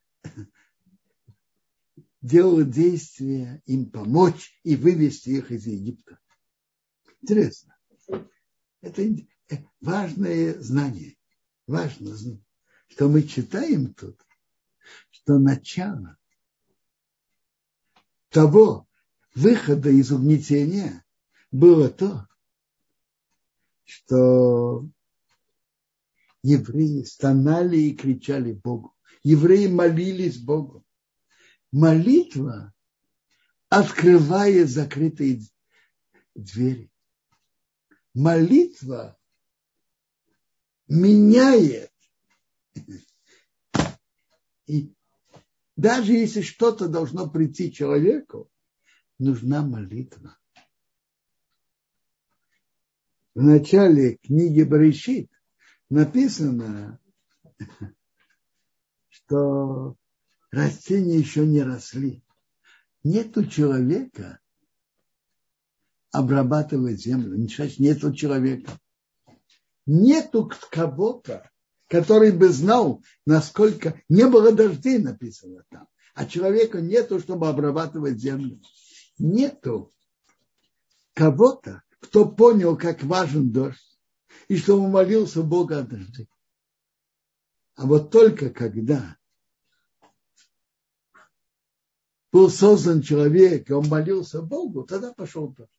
делал 2.23 2.63
действия 2.63 3.61
им 3.67 3.91
помочь 3.91 4.59
и 4.63 4.75
вывести 4.75 5.29
их 5.29 5.51
из 5.51 5.67
Египта. 5.67 6.17
Интересно. 7.21 7.75
Это 8.81 9.03
важное 9.81 10.59
знание. 10.61 11.17
Важно, 11.67 12.15
что 12.87 13.09
мы 13.09 13.23
читаем 13.23 13.93
тут, 13.93 14.19
что 15.11 15.37
начало 15.37 16.17
того 18.29 18.87
выхода 19.35 19.89
из 19.89 20.11
угнетения 20.11 21.03
было 21.51 21.89
то, 21.89 22.27
что 23.83 24.87
евреи 26.43 27.03
стонали 27.03 27.77
и 27.77 27.95
кричали 27.95 28.53
Богу. 28.53 28.95
Евреи 29.23 29.67
молились 29.67 30.37
Богу. 30.37 30.85
Молитва 31.71 32.73
открывает 33.69 34.69
закрытые 34.69 35.41
двери. 36.33 36.91
Молитва 38.13 39.17
меняет. 40.87 41.91
И 44.65 44.93
даже 45.75 46.13
если 46.13 46.41
что-то 46.41 46.87
должно 46.87 47.29
прийти 47.29 47.71
человеку, 47.71 48.49
нужна 49.17 49.61
молитва. 49.61 50.37
В 53.35 53.41
начале 53.41 54.17
книги 54.17 54.63
Баришит 54.63 55.31
написано, 55.89 56.99
что 59.07 59.95
растения 60.51 61.17
еще 61.17 61.45
не 61.45 61.61
росли. 61.63 62.23
Нету 63.03 63.45
человека 63.45 64.39
обрабатывать 66.11 67.01
землю. 67.01 67.35
Нету 67.37 68.13
человека. 68.13 68.71
Нету 69.85 70.51
кого-то, 70.71 71.49
который 71.87 72.31
бы 72.31 72.49
знал, 72.49 73.03
насколько 73.25 74.01
не 74.09 74.27
было 74.27 74.51
дождей, 74.51 74.99
написано 74.99 75.63
там. 75.69 75.87
А 76.13 76.25
человека 76.25 76.81
нету, 76.81 77.19
чтобы 77.19 77.47
обрабатывать 77.47 78.19
землю. 78.19 78.61
Нету 79.17 79.93
кого-то, 81.13 81.83
кто 81.99 82.25
понял, 82.25 82.77
как 82.77 83.03
важен 83.03 83.51
дождь, 83.51 83.99
и 84.47 84.57
что 84.57 84.79
он 84.81 84.91
молился 84.91 85.43
Бога 85.43 85.79
о 85.79 85.83
дожде. 85.83 86.27
А 87.75 87.85
вот 87.85 88.11
только 88.11 88.49
когда 88.49 89.17
был 92.31 92.49
создан 92.49 93.01
человек, 93.01 93.69
и 93.69 93.73
он 93.73 93.87
молился 93.87 94.41
Богу, 94.41 94.83
тогда 94.83 95.13
пошел 95.13 95.47
дождь. 95.47 95.69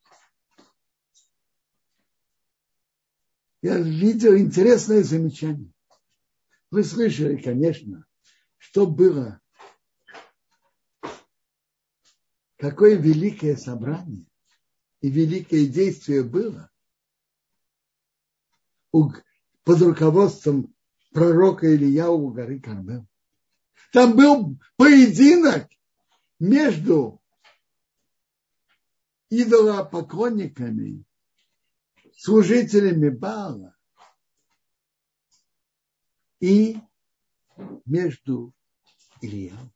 Я 3.63 3.79
видел 3.79 4.37
интересное 4.37 5.03
замечание. 5.03 5.73
Вы 6.71 6.85
слышали, 6.85 7.37
конечно, 7.37 8.07
что 8.57 8.87
было, 8.87 9.41
какое 12.57 12.97
великое 12.97 13.57
собрание 13.57 14.27
и 15.01 15.11
великое 15.11 15.67
действие 15.67 16.23
было 16.23 16.71
под 18.91 19.83
руководством 19.83 20.75
пророка 21.13 21.75
Илья 21.75 22.11
у 22.11 22.31
горы 22.31 22.61
Кармел. 22.61 23.07
Там 23.93 24.17
был 24.17 24.59
поединок 24.77 25.69
между 26.39 27.21
идолопоклонниками, 29.29 31.05
служителями 32.21 33.09
Бала 33.09 33.75
и 36.39 36.77
между 37.87 38.53
Ильяу. 39.23 39.73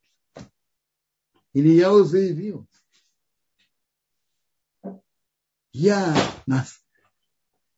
Ильяу 1.55 2.05
заявил, 2.05 2.69
я 5.73 6.15
нас, 6.47 6.85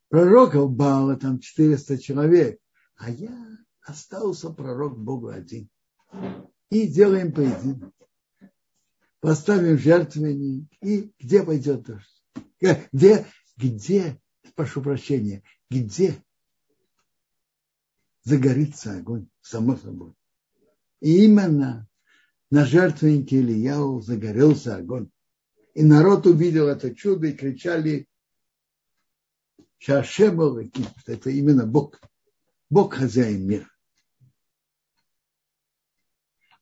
пророков 0.09 0.73
Бала 0.73 1.17
там 1.17 1.39
400 1.39 1.99
человек, 1.99 2.61
а 2.97 3.11
я 3.11 3.59
остался 3.83 4.51
пророк 4.51 4.99
Богу 4.99 5.29
один. 5.29 5.71
И 6.71 6.89
делаем 6.89 7.33
поединок. 7.33 7.95
Поставим 9.21 9.79
жертвенник, 9.79 10.69
и 10.83 11.12
где 11.21 11.45
пойдет 11.45 11.85
дождь? 11.85 12.25
Где, 12.93 13.27
где, 13.57 14.21
прошу 14.55 14.82
прощения, 14.82 15.42
где 15.70 16.22
загорится 18.22 18.92
огонь, 18.92 19.28
само 19.40 19.76
собой. 19.76 20.12
И 21.01 21.24
именно 21.24 21.88
на 22.51 22.64
жертвеннике 22.64 23.40
Ильяу 23.40 24.01
загорелся 24.01 24.76
огонь. 24.76 25.11
И 25.74 25.82
народ 25.82 26.26
увидел 26.26 26.68
это 26.68 26.94
чудо 26.94 27.28
и 27.28 27.32
кричали 27.32 28.09
Шашемов, 29.78 30.66
это 31.07 31.30
именно 31.30 31.66
Бог, 31.66 32.01
Бог 32.70 32.94
хозяин 32.94 33.47
мира. 33.47 33.68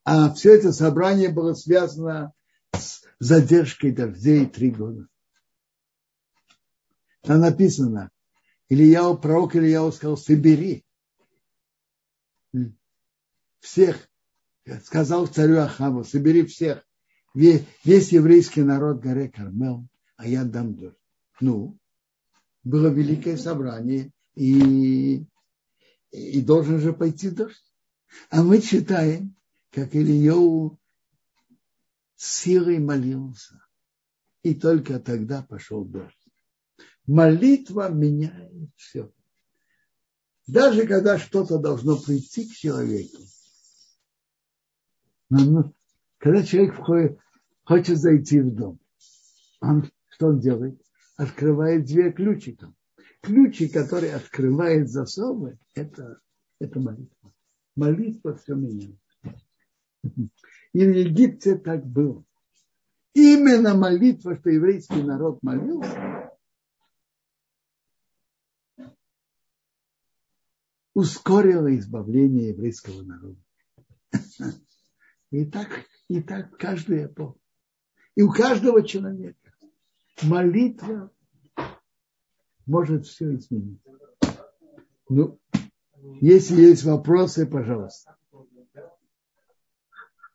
А 0.05 0.35
все 0.35 0.55
это 0.57 0.73
собрание 0.73 1.31
было 1.31 1.55
связано 1.55 2.33
с 2.73 3.03
задержкой 3.21 3.93
дождей 3.93 4.47
три 4.47 4.71
года. 4.71 5.07
Там 7.25 7.41
написано, 7.41 8.11
Ильяу, 8.69 9.17
пророк 9.17 9.57
Ильяу 9.57 9.91
сказал, 9.93 10.19
собери 10.19 10.85
всех, 13.61 13.97
сказал 14.85 15.27
царю 15.27 15.61
Ахаву, 15.61 16.05
собери 16.05 16.45
всех 16.45 16.87
весь, 17.35 17.65
весь 17.83 18.13
еврейский 18.13 18.63
народ 18.63 19.01
горе 19.01 19.31
Кармел, 19.31 19.89
а 20.17 20.29
я 20.29 20.45
дам 20.45 20.75
дождь. 20.75 20.99
Ну, 21.41 21.79
было 22.63 22.89
великое 22.89 23.39
собрание, 23.39 24.13
и, 24.35 25.25
и 26.11 26.43
должен 26.43 26.79
же 26.79 26.93
пойти 26.93 27.31
дождь. 27.31 27.65
А 28.29 28.43
мы 28.43 28.61
читаем, 28.61 29.35
как 29.71 29.95
Ильяу 29.95 30.79
силой 32.17 32.81
молился. 32.81 33.65
И 34.43 34.55
только 34.55 35.01
тогда 35.01 35.43
пошел 35.43 35.87
дождь. 35.87 36.24
Молитва 37.07 37.91
меняет 37.91 38.71
все. 38.77 39.13
Даже 40.47 40.87
когда 40.87 41.19
что-то 41.19 41.59
должно 41.59 41.97
прийти 41.97 42.49
к 42.49 42.53
человеку. 42.53 43.23
Ну, 45.31 45.75
когда 46.19 46.43
человек 46.43 46.75
входит, 46.75 47.19
хочет 47.65 47.99
зайти 47.99 48.41
в 48.41 48.55
дом, 48.55 48.79
он, 49.61 49.91
что 50.11 50.29
он 50.29 50.41
делает? 50.41 50.81
Открывает 51.17 51.87
дверь 51.87 52.13
ключиком. 52.13 52.75
Ключик, 53.21 53.73
который 53.73 54.13
открывает 54.13 54.91
засовы, 54.91 55.59
это, 55.75 56.21
это 56.61 56.79
молитва. 56.79 57.33
Молитва 57.75 58.37
все 58.37 58.55
меняет. 58.55 58.99
И 60.03 60.85
в 60.85 60.91
Египте 60.95 61.57
так 61.57 61.87
было. 61.87 62.25
Именно 63.15 63.75
молитва, 63.75 64.37
что 64.37 64.51
еврейский 64.51 65.03
народ 65.03 65.43
молился, 65.43 66.24
ускорила 70.95 71.75
избавление 71.77 72.51
еврейского 72.51 73.03
народа. 73.03 73.41
И 75.31 75.45
так, 75.45 75.69
и 76.09 76.23
так 76.23 76.57
каждую 76.57 77.07
эпоху. 77.07 77.39
И 78.15 78.23
у 78.23 78.31
каждого 78.31 78.87
человека 78.87 79.53
молитва 80.23 81.11
может 82.67 83.07
все 83.07 83.35
изменить. 83.35 83.81
Ну, 85.09 85.39
если 86.21 86.63
есть 86.63 86.85
вопросы, 86.85 87.47
пожалуйста. 87.47 88.17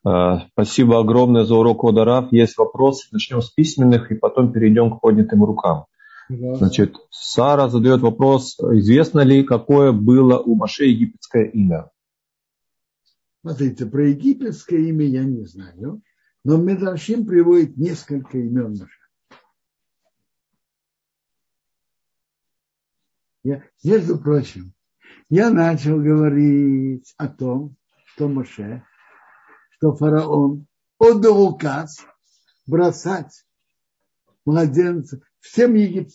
А, 0.02 0.48
спасибо 0.48 1.00
огромное 1.00 1.44
за 1.44 1.54
урок 1.54 1.84
Ударав. 1.84 2.32
Есть 2.32 2.56
вопросы. 2.58 3.08
Начнем 3.12 3.40
с 3.40 3.50
письменных 3.50 4.10
и 4.10 4.14
потом 4.14 4.52
перейдем 4.52 4.90
к 4.90 5.00
поднятым 5.00 5.44
рукам. 5.44 5.86
Значит, 6.30 6.94
Сара 7.10 7.68
задает 7.68 8.02
вопрос, 8.02 8.56
известно 8.60 9.20
ли, 9.20 9.42
какое 9.42 9.90
было 9.90 10.38
у 10.38 10.54
Маше 10.54 10.84
египетское 10.84 11.46
имя? 11.46 11.90
Смотрите, 13.40 13.86
про 13.86 14.08
египетское 14.08 14.78
имя 14.78 15.06
я 15.06 15.24
не 15.24 15.44
знаю, 15.44 16.02
но 16.44 16.56
Медаршим 16.56 17.26
приводит 17.26 17.76
несколько 17.76 18.38
имен 18.38 18.78
Маше. 18.78 19.00
Я, 23.42 23.64
между 23.82 24.16
прочим, 24.16 24.72
я 25.30 25.50
начал 25.50 25.96
говорить 25.96 27.12
о 27.16 27.26
том, 27.26 27.74
что 28.04 28.28
Моше, 28.28 28.84
что 29.70 29.96
фараон 29.96 30.66
отдал 30.96 31.42
указ 31.42 32.06
бросать 32.66 33.44
младенцев, 34.44 35.22
всем 35.40 35.74
Егип, 35.74 36.10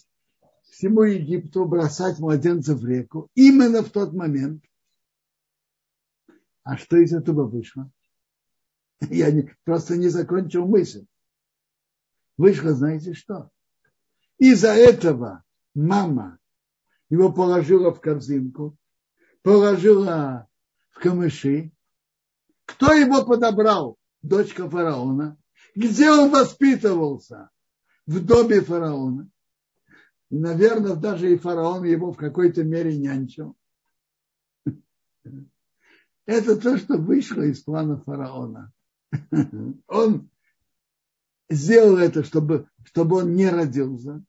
всему 0.72 1.04
Египту 1.04 1.66
бросать 1.66 2.20
младенцев 2.20 2.80
в 2.80 2.86
реку 2.88 3.30
именно 3.36 3.82
в 3.82 3.90
тот 3.90 4.14
момент. 4.14 4.64
А 6.64 6.78
что 6.78 6.98
из 6.98 7.14
этого 7.14 7.48
вышло? 7.48 7.92
Я 9.10 9.32
не, 9.32 9.56
просто 9.64 9.98
не 9.98 10.08
закончил 10.08 10.66
мысль. 10.66 11.06
Вышло, 12.38 12.74
знаете 12.74 13.14
что? 13.14 13.50
Из-за 14.38 14.74
этого 14.74 15.44
мама 15.74 16.40
его 17.10 17.32
положила 17.32 17.94
в 17.94 18.02
корзинку, 18.02 18.76
положила 19.42 20.50
в 20.92 21.00
камыши. 21.00 21.72
Кто 22.66 22.94
его 22.94 23.26
подобрал? 23.26 23.98
Дочка 24.22 24.68
фараона. 24.68 25.38
Где 25.76 26.10
он 26.10 26.32
воспитывался? 26.32 27.52
В 28.08 28.24
доме 28.24 28.62
фараона. 28.62 29.30
Наверное, 30.30 30.96
даже 30.96 31.32
и 31.32 31.38
фараон 31.38 31.84
его 31.86 32.12
в 32.12 32.18
какой-то 32.18 32.64
мере 32.64 32.98
нянчил. 32.98 33.56
Это 36.26 36.60
то, 36.60 36.78
что 36.78 36.98
вышло 36.98 37.42
из 37.42 37.62
плана 37.62 37.98
фараона. 37.98 38.74
Он 39.88 40.30
сделал 41.50 41.98
это, 41.98 42.24
чтобы, 42.24 42.68
чтобы 42.84 43.18
он 43.18 43.36
не 43.36 43.50
родился. 43.50 44.24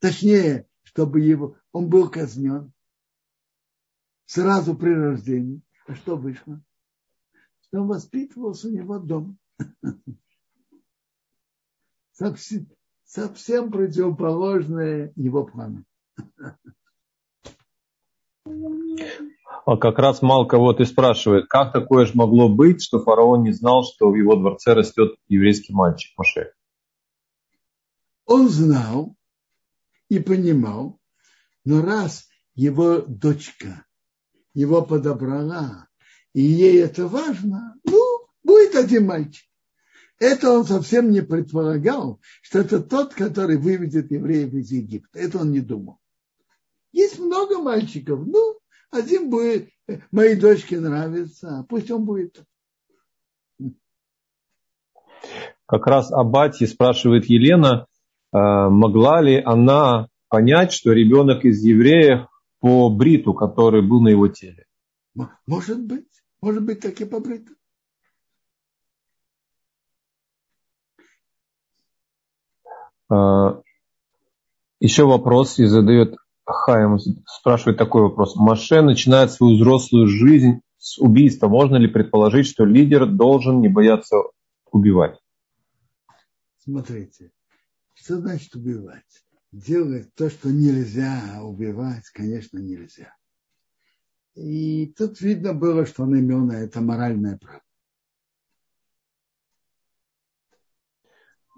Точнее, 0.00 0.66
чтобы 0.82 1.20
его, 1.20 1.56
он 1.72 1.88
был 1.88 2.10
казнен 2.10 2.72
сразу 4.26 4.76
при 4.76 4.90
рождении. 4.90 5.62
А 5.86 5.94
что 5.94 6.16
вышло? 6.16 6.60
Что 7.62 7.80
он 7.80 7.88
воспитывался 7.88 8.68
у 8.68 8.70
него 8.72 8.98
дома. 8.98 9.36
Совсем, 12.20 12.66
совсем 13.06 13.70
противоположное 13.70 15.10
его 15.16 15.46
плану. 15.46 15.86
А 19.64 19.76
как 19.78 19.98
раз 19.98 20.20
Малка 20.20 20.58
вот 20.58 20.80
и 20.80 20.84
спрашивает, 20.84 21.46
как 21.48 21.72
такое 21.72 22.04
же 22.04 22.12
могло 22.14 22.50
быть, 22.50 22.82
что 22.82 23.02
фараон 23.02 23.44
не 23.44 23.52
знал, 23.52 23.84
что 23.84 24.10
в 24.10 24.16
его 24.16 24.36
дворце 24.36 24.74
растет 24.74 25.14
еврейский 25.28 25.72
мальчик 25.72 26.12
Моше? 26.18 26.52
Он 28.26 28.50
знал, 28.50 29.16
и 30.10 30.18
понимал, 30.18 31.00
но 31.64 31.80
раз 31.80 32.28
его 32.54 32.98
дочка 32.98 33.86
его 34.52 34.82
подобрала, 34.82 35.88
и 36.34 36.42
ей 36.42 36.82
это 36.82 37.08
важно, 37.08 37.76
ну, 37.84 38.28
будет 38.42 38.74
один 38.74 39.06
мальчик. 39.06 39.49
Это 40.20 40.50
он 40.50 40.64
совсем 40.64 41.10
не 41.10 41.22
предполагал, 41.22 42.20
что 42.42 42.60
это 42.60 42.80
тот, 42.80 43.14
который 43.14 43.56
выведет 43.56 44.12
евреев 44.12 44.54
из 44.54 44.70
Египта. 44.70 45.18
Это 45.18 45.38
он 45.38 45.50
не 45.50 45.60
думал. 45.60 45.98
Есть 46.92 47.18
много 47.18 47.58
мальчиков. 47.58 48.24
Ну, 48.24 48.58
один 48.92 49.30
будет, 49.30 49.70
моей 50.12 50.36
дочке 50.36 50.78
нравится, 50.78 51.66
пусть 51.68 51.90
он 51.90 52.04
будет. 52.04 52.40
Как 55.66 55.86
раз 55.86 56.12
о 56.12 56.22
Бате 56.22 56.66
спрашивает 56.68 57.24
Елена, 57.26 57.86
Э, 58.32 58.68
могла 58.68 59.20
ли 59.20 59.42
она 59.44 60.08
понять, 60.28 60.72
что 60.72 60.92
ребенок 60.92 61.44
из 61.44 61.62
евреев 61.62 62.28
по 62.60 62.88
бриту, 62.90 63.34
который 63.34 63.82
был 63.82 64.00
на 64.00 64.08
его 64.08 64.28
теле? 64.28 64.66
Может 65.46 65.84
быть. 65.84 66.06
Может 66.40 66.64
быть, 66.64 66.80
так 66.80 67.00
и 67.00 67.04
по 67.04 67.20
бриту. 67.20 67.52
Еще 74.80 75.04
вопрос 75.04 75.58
и 75.58 75.66
задает 75.66 76.16
Хаим, 76.46 76.98
спрашивает 77.26 77.78
такой 77.78 78.02
вопрос. 78.02 78.36
Маше 78.36 78.82
начинает 78.82 79.30
свою 79.30 79.56
взрослую 79.56 80.06
жизнь 80.06 80.60
с 80.78 80.98
убийства. 80.98 81.48
Можно 81.48 81.76
ли 81.76 81.86
предположить, 81.88 82.46
что 82.46 82.64
лидер 82.64 83.06
должен 83.06 83.60
не 83.60 83.68
бояться 83.68 84.16
убивать? 84.72 85.18
Смотрите, 86.58 87.32
что 87.94 88.18
значит 88.18 88.54
убивать? 88.54 89.04
Делать 89.52 90.14
то, 90.14 90.30
что 90.30 90.50
нельзя 90.50 91.40
убивать, 91.42 92.08
конечно, 92.12 92.58
нельзя. 92.58 93.14
И 94.36 94.86
тут 94.96 95.20
видно 95.20 95.52
было, 95.52 95.84
что 95.84 96.04
он 96.04 96.18
имел 96.18 96.44
на 96.44 96.52
это 96.52 96.80
моральное 96.80 97.36
право. 97.36 97.60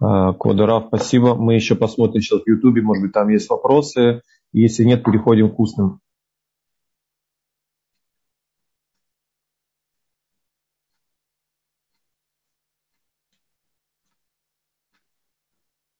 Кодорав, 0.03 0.86
спасибо. 0.88 1.36
Мы 1.36 1.55
еще 1.55 1.76
посмотрим 1.76 2.22
сейчас 2.22 2.42
в 2.42 2.48
Ютубе, 2.48 2.82
может 2.82 3.05
быть, 3.05 3.12
там 3.12 3.28
есть 3.28 3.48
вопросы. 3.48 4.22
Если 4.53 4.82
нет, 4.82 5.05
переходим 5.05 5.55
к 5.55 5.61
устным. 5.61 6.00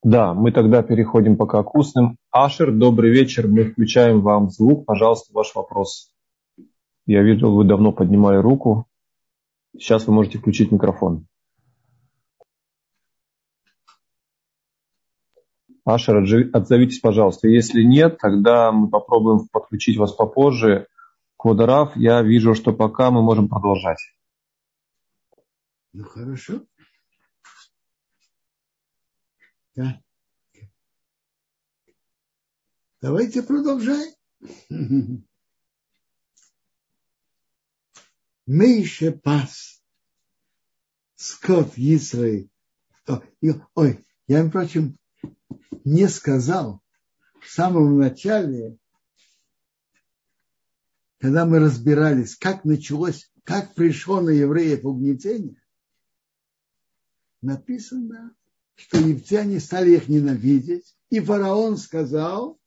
Да, 0.03 0.34
мы 0.34 0.50
тогда 0.50 0.82
переходим 0.82 1.36
пока 1.36 1.62
к 1.62 1.72
устным. 1.76 2.18
Ашер, 2.32 2.72
добрый 2.72 3.12
вечер. 3.12 3.46
Мы 3.46 3.70
включаем 3.70 4.20
вам 4.20 4.50
звук. 4.50 4.84
Пожалуйста, 4.84 5.32
ваш 5.32 5.55
вопрос. 5.55 6.12
Я 7.07 7.22
видел, 7.22 7.55
вы 7.55 7.62
давно 7.62 7.92
поднимали 7.92 8.38
руку. 8.38 8.86
Сейчас 9.78 10.09
вы 10.09 10.12
можете 10.12 10.38
включить 10.38 10.72
микрофон. 10.72 11.28
Ашер, 15.85 16.16
отзовитесь, 16.53 17.01
пожалуйста. 17.01 17.49
Если 17.49 17.83
нет, 17.83 18.18
тогда 18.18 18.70
мы 18.70 18.89
попробуем 18.89 19.49
подключить 19.49 19.97
вас 19.97 20.12
попозже. 20.12 20.87
Квадорав, 21.37 21.97
я 21.97 22.22
вижу, 22.22 22.55
что 22.55 22.72
пока 22.72 23.11
мы 23.11 23.22
можем 23.22 23.49
продолжать. 23.49 23.99
Ну, 25.93 26.05
хорошо. 26.05 26.62
Да. 29.74 30.01
Давайте 33.01 33.43
продолжаем. 33.43 34.12
Мы 38.47 38.66
еще 38.66 39.11
пас 39.11 39.83
скот 41.16 41.72
Израиль. 41.76 42.51
Ой, 43.74 44.05
я, 44.28 44.47
впрочем, 44.49 44.97
не 45.85 46.09
сказал 46.09 46.83
в 47.41 47.49
самом 47.49 47.99
начале, 47.99 48.76
когда 51.18 51.47
мы 51.47 51.59
разбирались, 51.59 52.37
как 52.37 52.64
началось, 52.64 53.30
как 53.45 53.74
пришло 53.74 54.20
на 54.20 54.30
евреев 54.30 54.85
угнетение, 54.85 55.61
написано, 57.41 58.35
что 58.74 58.99
египтяне 58.99 59.61
стали 59.61 59.93
их 59.93 60.09
ненавидеть, 60.09 60.97
и 61.11 61.20
фараон 61.20 61.76
сказал, 61.76 62.59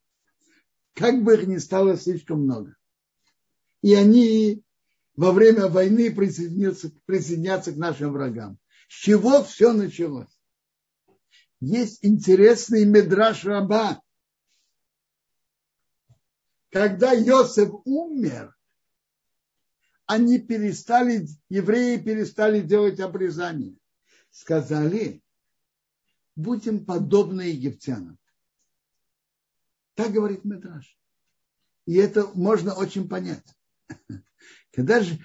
как 0.93 1.23
бы 1.23 1.33
их 1.33 1.47
ни 1.47 1.57
стало 1.57 1.97
слишком 1.97 2.43
много. 2.43 2.75
И 3.81 3.93
они 3.93 4.63
во 5.15 5.31
время 5.31 5.67
войны 5.67 6.13
присоединятся, 6.13 6.91
присоединятся 7.05 7.71
к 7.71 7.77
нашим 7.77 8.13
врагам. 8.13 8.57
С 8.87 8.93
чего 8.93 9.43
все 9.43 9.73
началось? 9.73 10.34
Есть 11.65 12.05
интересный 12.05 12.85
медраж 12.85 13.43
раба. 13.43 13.99
Когда 16.69 17.11
Йосеф 17.11 17.71
умер, 17.85 18.55
они 20.05 20.37
перестали, 20.37 21.27
евреи 21.49 21.97
перестали 21.97 22.61
делать 22.61 22.99
обрезание. 22.99 23.75
Сказали, 24.29 25.23
будем 26.35 26.85
подобны 26.85 27.41
египтянам. 27.41 28.19
Так 29.95 30.11
говорит 30.11 30.45
Медраж. 30.45 30.95
И 31.87 31.95
это 31.95 32.27
можно 32.35 32.75
очень 32.75 33.09
понять. 33.09 33.57
Когда 34.71 35.01
же 35.01 35.17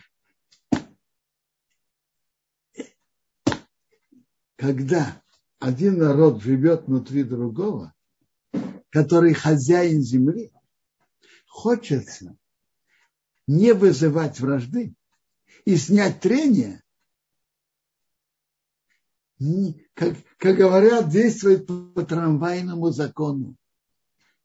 когда 4.57 5.23
один 5.61 5.99
народ 5.99 6.43
живет 6.43 6.87
внутри 6.87 7.23
другого, 7.23 7.95
который 8.89 9.35
хозяин 9.35 10.01
земли, 10.01 10.51
хочется 11.47 12.37
не 13.47 13.73
вызывать 13.75 14.41
вражды 14.41 14.95
и 15.67 15.77
снять 15.77 16.21
трение, 16.21 16.83
как, 19.95 20.17
как 20.39 20.57
говорят, 20.57 21.11
действовать 21.11 21.67
по 21.67 22.05
трамвайному 22.05 22.91
закону. 22.91 23.55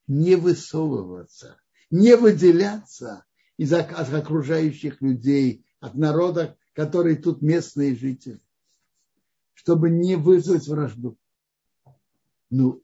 Не 0.07 0.35
высовываться, 0.35 1.59
не 1.89 2.15
выделяться 2.15 3.25
из 3.57 3.71
от 3.71 3.91
окружающих 4.13 5.01
людей, 5.01 5.65
от 5.79 5.95
народа, 5.95 6.57
которые 6.73 7.15
тут 7.15 7.41
местные 7.41 7.95
жители, 7.95 8.41
чтобы 9.65 9.89
не 9.89 10.15
вызвать 10.15 10.67
вражду. 10.67 11.17
Ну, 12.51 12.83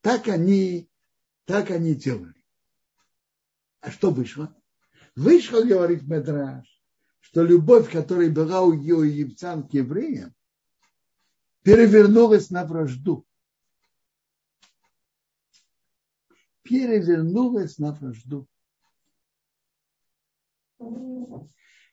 так 0.00 0.26
они, 0.26 0.88
так 1.44 1.70
они 1.70 1.94
делали. 1.94 2.42
А 3.80 3.90
что 3.90 4.10
вышло? 4.10 4.56
Вышло, 5.16 5.62
говорит 5.62 6.04
Медраж, 6.04 6.66
что 7.20 7.42
любовь, 7.42 7.92
которая 7.92 8.30
была 8.30 8.62
у 8.62 8.72
египтян 8.72 9.68
к 9.68 9.74
евреям, 9.74 10.34
перевернулась 11.62 12.48
на 12.48 12.64
вражду. 12.64 13.26
Перевернулась 16.62 17.76
на 17.76 17.92
вражду. 17.92 18.48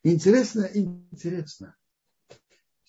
Интересно, 0.03 0.69
интересно, 0.73 1.75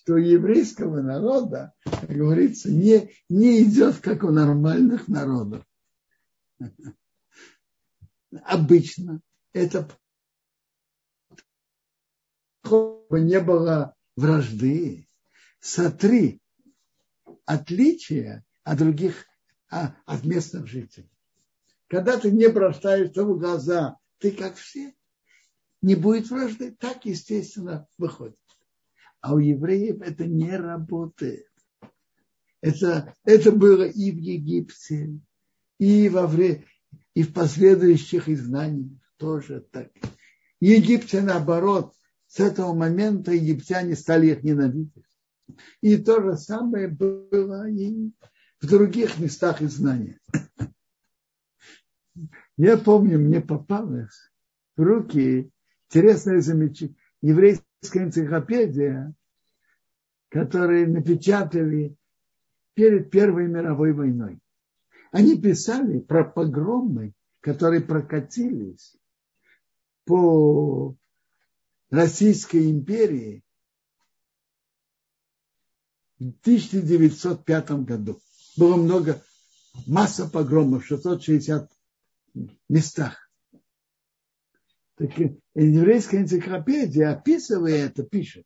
что 0.02 0.14
у 0.14 0.16
еврейского 0.16 1.02
народа, 1.02 1.74
как 1.84 2.08
говорится, 2.08 2.70
не, 2.70 3.12
не 3.28 3.62
идет, 3.62 3.98
как 3.98 4.24
у 4.24 4.30
нормальных 4.30 5.08
народов. 5.08 5.62
Обычно 8.44 9.20
это 9.52 9.88
не 13.10 13.40
было 13.40 13.94
вражды. 14.16 15.06
Сотри 15.60 16.40
отличия 17.44 18.46
от 18.64 18.78
других, 18.78 19.26
а, 19.70 19.94
от 20.06 20.24
местных 20.24 20.66
жителей. 20.66 21.10
Когда 21.88 22.18
ты 22.18 22.30
не 22.30 22.48
бросаешься 22.48 23.24
в 23.24 23.38
глаза, 23.38 23.98
ты 24.18 24.30
как 24.30 24.54
все, 24.54 24.94
не 25.82 25.94
будет 25.94 26.30
вражды, 26.30 26.70
так 26.70 27.04
естественно 27.04 27.86
выходит. 27.98 28.38
А 29.20 29.34
у 29.34 29.38
евреев 29.38 30.00
это 30.00 30.26
не 30.26 30.56
работает. 30.56 31.46
Это, 32.62 33.14
это 33.24 33.52
было 33.52 33.84
и 33.84 34.10
в 34.10 34.16
Египте, 34.16 35.18
и, 35.78 36.08
во 36.08 36.26
время, 36.26 36.64
и 37.14 37.22
в 37.22 37.32
последующих 37.32 38.28
изгнаниях 38.28 39.00
тоже 39.16 39.66
так. 39.70 39.90
В 40.60 40.64
Египте, 40.64 41.22
наоборот, 41.22 41.94
с 42.26 42.38
этого 42.38 42.74
момента 42.74 43.32
египтяне 43.32 43.96
стали 43.96 44.28
их 44.28 44.44
ненавидеть. 44.44 45.04
И 45.80 45.96
то 45.96 46.22
же 46.22 46.36
самое 46.36 46.86
было 46.86 47.68
и 47.68 48.12
в 48.60 48.66
других 48.66 49.18
местах 49.18 49.62
изгнания. 49.62 50.20
Я 52.56 52.76
помню, 52.76 53.18
мне 53.18 53.40
попалось 53.40 54.32
в 54.76 54.82
руки 54.82 55.50
интересная 55.88 56.40
замечание, 56.40 56.94
еврейская 57.22 57.64
энциклопедия, 57.82 59.14
которые 60.28 60.86
напечатали 60.86 61.96
перед 62.74 63.10
Первой 63.10 63.48
мировой 63.48 63.92
войной. 63.92 64.38
Они 65.12 65.40
писали 65.40 65.98
про 65.98 66.24
погромы, 66.24 67.14
которые 67.40 67.80
прокатились 67.80 68.96
по 70.04 70.94
Российской 71.90 72.70
империи 72.70 73.42
в 76.18 76.28
1905 76.42 77.70
году. 77.84 78.20
Было 78.56 78.76
много, 78.76 79.22
масса 79.86 80.28
погромов, 80.28 80.86
660 80.86 81.70
местах. 82.68 83.29
Так 85.00 85.18
еврейская 85.54 86.18
энциклопедия, 86.18 87.10
описывая 87.12 87.86
это, 87.86 88.02
пишет, 88.02 88.44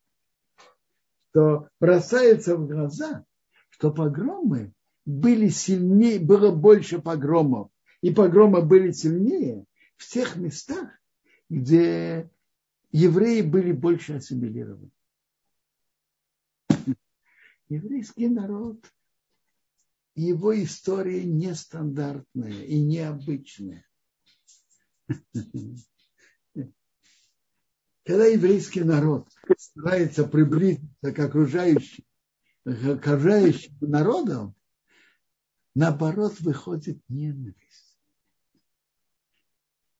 что 1.30 1.68
бросается 1.80 2.56
в 2.56 2.68
глаза, 2.68 3.24
что 3.70 3.90
погромы 3.92 4.72
были 5.04 5.48
сильнее, 5.48 6.20
было 6.20 6.54
больше 6.54 7.02
погромов, 7.02 7.72
и 8.02 8.14
погромы 8.14 8.62
были 8.62 8.92
сильнее 8.92 9.64
в 9.96 10.08
тех 10.08 10.36
местах, 10.36 10.90
где 11.50 12.30
евреи 12.92 13.42
были 13.42 13.72
больше 13.72 14.14
ассимилированы. 14.14 14.92
Еврейский 17.68 18.28
народ, 18.28 18.78
его 20.14 20.54
история 20.62 21.24
нестандартная 21.24 22.62
и 22.62 22.80
необычная. 22.80 23.84
Когда 28.04 28.26
еврейский 28.26 28.82
народ 28.82 29.28
старается 29.56 30.24
приблизиться 30.24 31.12
к 31.12 31.18
окружающим, 31.18 32.04
к 32.64 33.06
окружающим 33.06 33.74
народам, 33.80 34.54
наоборот 35.74 36.38
выходит 36.40 36.98
ненависть. 37.08 37.98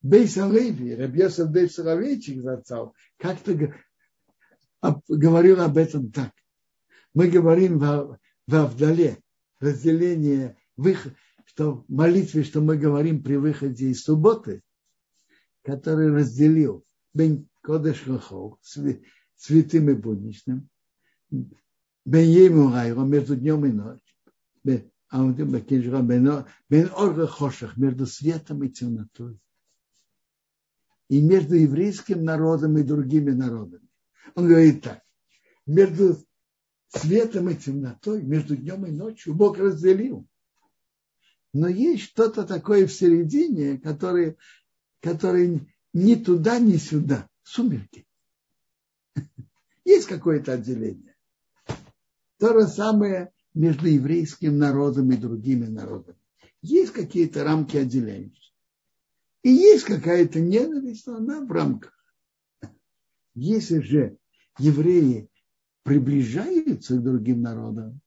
Бейс 0.03 0.37
Алеви, 0.37 0.93
Рабьесов 0.93 1.49
Бейс 1.49 1.79
Алевичик 1.79 2.43
зацал, 2.43 2.93
как-то 3.17 3.73
говорил 5.07 5.61
об 5.61 5.77
этом 5.77 6.11
так. 6.11 6.31
Мы 7.15 7.27
говорим 7.27 7.79
в, 7.79 8.19
в 8.45 8.55
Авдале, 8.55 9.17
разделение, 9.59 10.57
выход, 10.77 11.15
что 11.45 11.83
молитве, 11.87 12.43
что 12.43 12.61
мы 12.61 12.77
говорим 12.77 13.23
при 13.23 13.35
выходе 13.35 13.89
из 13.89 14.03
субботы, 14.03 14.61
который 15.63 16.13
разделил 16.13 16.85
Кодеш 17.65 18.05
Лохол, 18.05 18.59
святым 19.35 19.89
и 19.89 19.93
будничным, 19.93 20.69
Бен 21.31 22.29
Ему 22.29 22.71
Райро, 22.71 23.03
между 23.03 23.35
днем 23.35 23.65
и 23.65 23.71
ночью, 23.71 24.15
Бен 24.63 24.91
Орга 26.95 27.27
Хошах, 27.27 27.75
между 27.75 28.05
светом 28.05 28.63
и 28.63 28.69
темнотой 28.69 29.39
и 31.09 31.21
между 31.21 31.55
еврейским 31.55 32.23
народом 32.23 32.77
и 32.77 32.83
другими 32.83 33.31
народами. 33.31 33.87
Он 34.35 34.47
говорит 34.47 34.83
так, 34.83 35.01
между 35.65 36.17
светом 36.89 37.49
и 37.49 37.55
темнотой, 37.55 38.21
между 38.21 38.55
днем 38.55 38.85
и 38.85 38.91
ночью 38.91 39.33
Бог 39.33 39.57
разделил. 39.57 40.27
Но 41.53 41.67
есть 41.67 42.03
что-то 42.03 42.43
такое 42.43 42.85
в 42.85 42.93
середине, 42.93 43.79
которое, 43.79 44.35
которое 44.99 45.65
ни 45.93 46.15
туда, 46.15 46.59
ни 46.59 46.77
сюда. 46.77 47.27
Сумерки. 47.45 48.07
Есть 49.85 50.07
какое-то 50.07 50.53
отделение. 50.53 51.15
То 52.39 52.59
же 52.59 52.67
самое 52.67 53.31
между 53.53 53.87
еврейским 53.87 54.57
народом 54.57 55.11
и 55.11 55.17
другими 55.17 55.67
народами. 55.67 56.17
Есть 56.61 56.91
какие-то 56.91 57.43
рамки 57.43 57.77
отделяющие. 57.77 58.51
И 59.43 59.51
есть 59.51 59.85
какая-то 59.85 60.39
ненависть, 60.39 61.05
но 61.05 61.17
она 61.17 61.39
в 61.39 61.51
рамках. 61.51 61.93
Если 63.35 63.79
же 63.79 64.17
евреи 64.57 65.29
приближаются 65.83 66.95
к 66.95 67.03
другим 67.03 67.41
народам, 67.41 68.01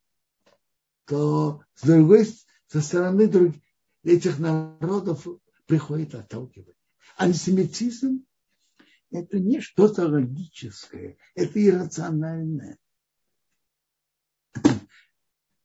то 1.05 1.63
с 1.75 1.87
другой 1.87 2.27
со 2.67 2.81
стороны 2.81 3.27
друг, 3.27 3.55
этих 4.03 4.37
народов 4.37 5.25
приходит 5.65 6.13
отталкивание. 6.13 6.75
Антисемитизм– 7.17 8.25
это 9.11 9.39
не 9.39 9.59
что-то 9.59 10.07
логическое, 10.07 11.17
это 11.35 11.65
иррациональное. 11.65 12.77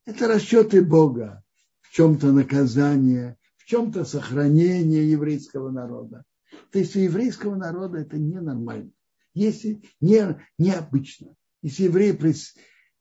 Это 0.07 0.29
расчеты 0.29 0.85
Бога, 0.85 1.43
в 1.81 1.91
чем-то 1.91 2.33
наказание, 2.33 3.39
в 3.57 3.65
чем-то 3.65 4.05
сохранение 4.05 5.11
еврейского 5.11 5.71
народа. 5.71 6.25
То 6.71 6.79
есть 6.79 6.95
у 6.97 7.01
еврейского 7.01 7.57
народа 7.57 7.99
это 7.99 8.19
ненормально, 8.19 8.91
если 9.33 9.83
не, 10.01 10.39
необычно. 10.59 11.35
Если 11.63 11.85
евреи 11.85 12.13
при, 12.13 12.35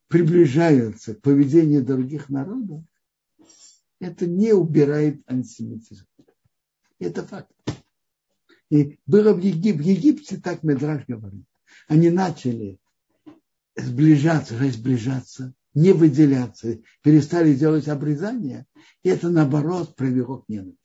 приближаются 0.08 1.14
к 1.14 1.20
поведению 1.20 1.84
других 1.84 2.30
народов, 2.30 2.82
это 4.00 4.26
не 4.26 4.52
убирает 4.52 5.22
антисемитизм. 5.26 6.06
Это 6.98 7.22
факт. 7.22 7.50
И 8.74 8.98
было 9.06 9.32
в, 9.32 9.38
Егип, 9.38 9.76
в 9.76 9.82
Египте, 9.82 10.36
так 10.36 10.64
Медраж 10.64 11.04
говорит, 11.06 11.46
они 11.86 12.10
начали 12.10 12.80
сближаться, 13.76 14.56
сближаться, 14.68 15.54
не 15.74 15.92
выделяться, 15.92 16.80
перестали 17.00 17.54
делать 17.54 17.86
обрезание, 17.86 18.66
и 19.04 19.10
это 19.10 19.30
наоборот 19.30 19.94
привело 19.94 20.38
к 20.38 20.48
ненависти. 20.48 20.80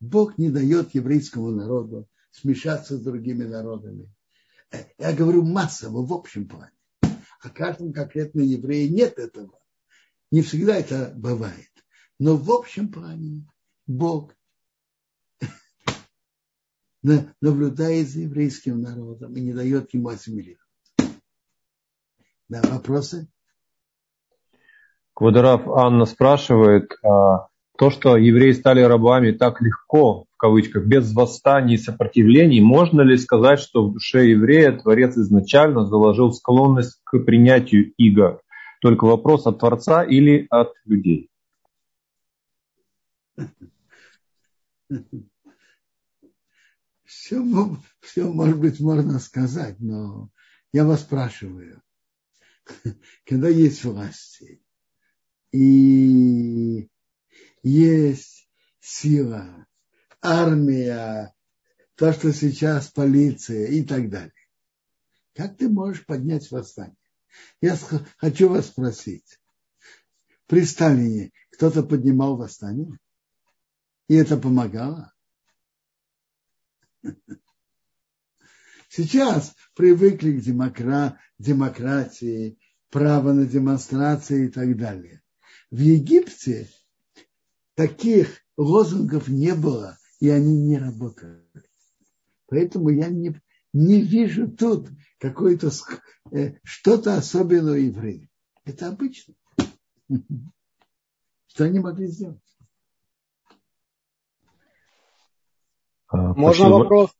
Бог 0.00 0.38
не 0.38 0.48
дает 0.48 0.94
еврейскому 0.94 1.50
народу 1.50 2.08
смешаться 2.30 2.96
с 2.96 3.02
другими 3.02 3.44
народами. 3.44 4.10
Я 4.98 5.12
говорю 5.12 5.42
массово, 5.42 6.06
в 6.06 6.14
общем 6.14 6.48
плане. 6.48 6.72
А 7.42 7.50
каждом 7.50 7.92
конкретно 7.92 8.40
евреи 8.40 8.88
нет 8.88 9.18
этого. 9.18 9.60
Не 10.30 10.40
всегда 10.40 10.76
это 10.76 11.12
бывает. 11.14 11.68
Но 12.18 12.38
в 12.38 12.50
общем 12.50 12.90
плане 12.90 13.46
Бог 13.86 14.32
наблюдает 17.02 18.08
за 18.08 18.20
еврейским 18.20 18.80
народом 18.80 19.34
и 19.36 19.40
не 19.40 19.52
дает 19.52 19.92
ему 19.94 20.08
ассимилировать. 20.08 20.60
Да, 22.48 22.62
вопросы? 22.62 23.28
Квадорав 25.14 25.66
Анна 25.68 26.04
спрашивает, 26.04 26.92
а, 27.02 27.48
то, 27.76 27.90
что 27.90 28.16
евреи 28.16 28.52
стали 28.52 28.80
рабами 28.82 29.32
так 29.32 29.60
легко, 29.60 30.24
в 30.24 30.36
кавычках, 30.36 30.86
без 30.86 31.12
восстаний 31.14 31.74
и 31.74 31.78
сопротивлений, 31.78 32.60
можно 32.60 33.00
ли 33.00 33.16
сказать, 33.16 33.58
что 33.58 33.86
в 33.86 33.94
душе 33.94 34.28
еврея 34.28 34.72
Творец 34.72 35.16
изначально 35.16 35.86
заложил 35.86 36.32
склонность 36.32 37.00
к 37.04 37.18
принятию 37.20 37.92
иго? 37.96 38.40
Только 38.80 39.06
вопрос 39.06 39.46
от 39.46 39.58
Творца 39.58 40.04
или 40.04 40.46
от 40.50 40.72
людей? 40.84 41.30
Все, 47.06 47.40
все, 48.00 48.32
может 48.32 48.58
быть, 48.58 48.80
можно 48.80 49.20
сказать, 49.20 49.78
но 49.78 50.30
я 50.72 50.84
вас 50.84 51.02
спрашиваю, 51.02 51.82
когда 53.24 53.48
есть 53.48 53.84
власти 53.84 54.60
и 55.52 56.90
есть 57.62 58.48
сила, 58.80 59.66
армия, 60.20 61.32
то, 61.94 62.12
что 62.12 62.32
сейчас 62.32 62.88
полиция 62.88 63.68
и 63.68 63.84
так 63.84 64.10
далее. 64.10 64.32
Как 65.34 65.56
ты 65.56 65.68
можешь 65.68 66.04
поднять 66.04 66.50
восстание? 66.50 66.96
Я 67.60 67.78
хочу 68.16 68.48
вас 68.48 68.66
спросить. 68.66 69.40
При 70.46 70.64
Сталине 70.64 71.32
кто-то 71.52 71.82
поднимал 71.82 72.36
восстание? 72.36 72.98
И 74.08 74.14
это 74.14 74.36
помогало? 74.36 75.12
Сейчас 78.88 79.54
привыкли 79.74 80.38
к 80.38 80.42
демокра... 80.42 81.18
демократии, 81.38 82.58
право 82.90 83.32
на 83.32 83.46
демонстрации 83.46 84.46
и 84.46 84.48
так 84.48 84.76
далее. 84.76 85.22
В 85.70 85.78
Египте 85.78 86.68
таких 87.74 88.42
лозунгов 88.56 89.28
не 89.28 89.54
было, 89.54 89.98
и 90.20 90.28
они 90.28 90.56
не 90.56 90.78
работали. 90.78 91.44
Поэтому 92.46 92.90
я 92.90 93.08
не, 93.08 93.40
не 93.72 94.00
вижу 94.00 94.48
тут 94.48 94.88
какое-то 95.18 95.70
э, 96.30 96.54
что-то 96.62 97.16
особенное 97.16 97.72
у 97.72 97.76
евреев. 97.76 98.28
Это 98.64 98.88
обычно. 98.88 99.34
Что 101.48 101.64
они 101.64 101.80
могли 101.80 102.06
сделать? 102.06 102.45
Можно 106.10 106.66
Спасибо. 106.66 106.78
вопрос? 106.78 107.10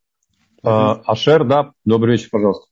А, 0.62 0.95
Ашер, 1.07 1.45
да, 1.45 1.72
добрый 1.84 2.16
вечер, 2.16 2.28
пожалуйста. 2.30 2.66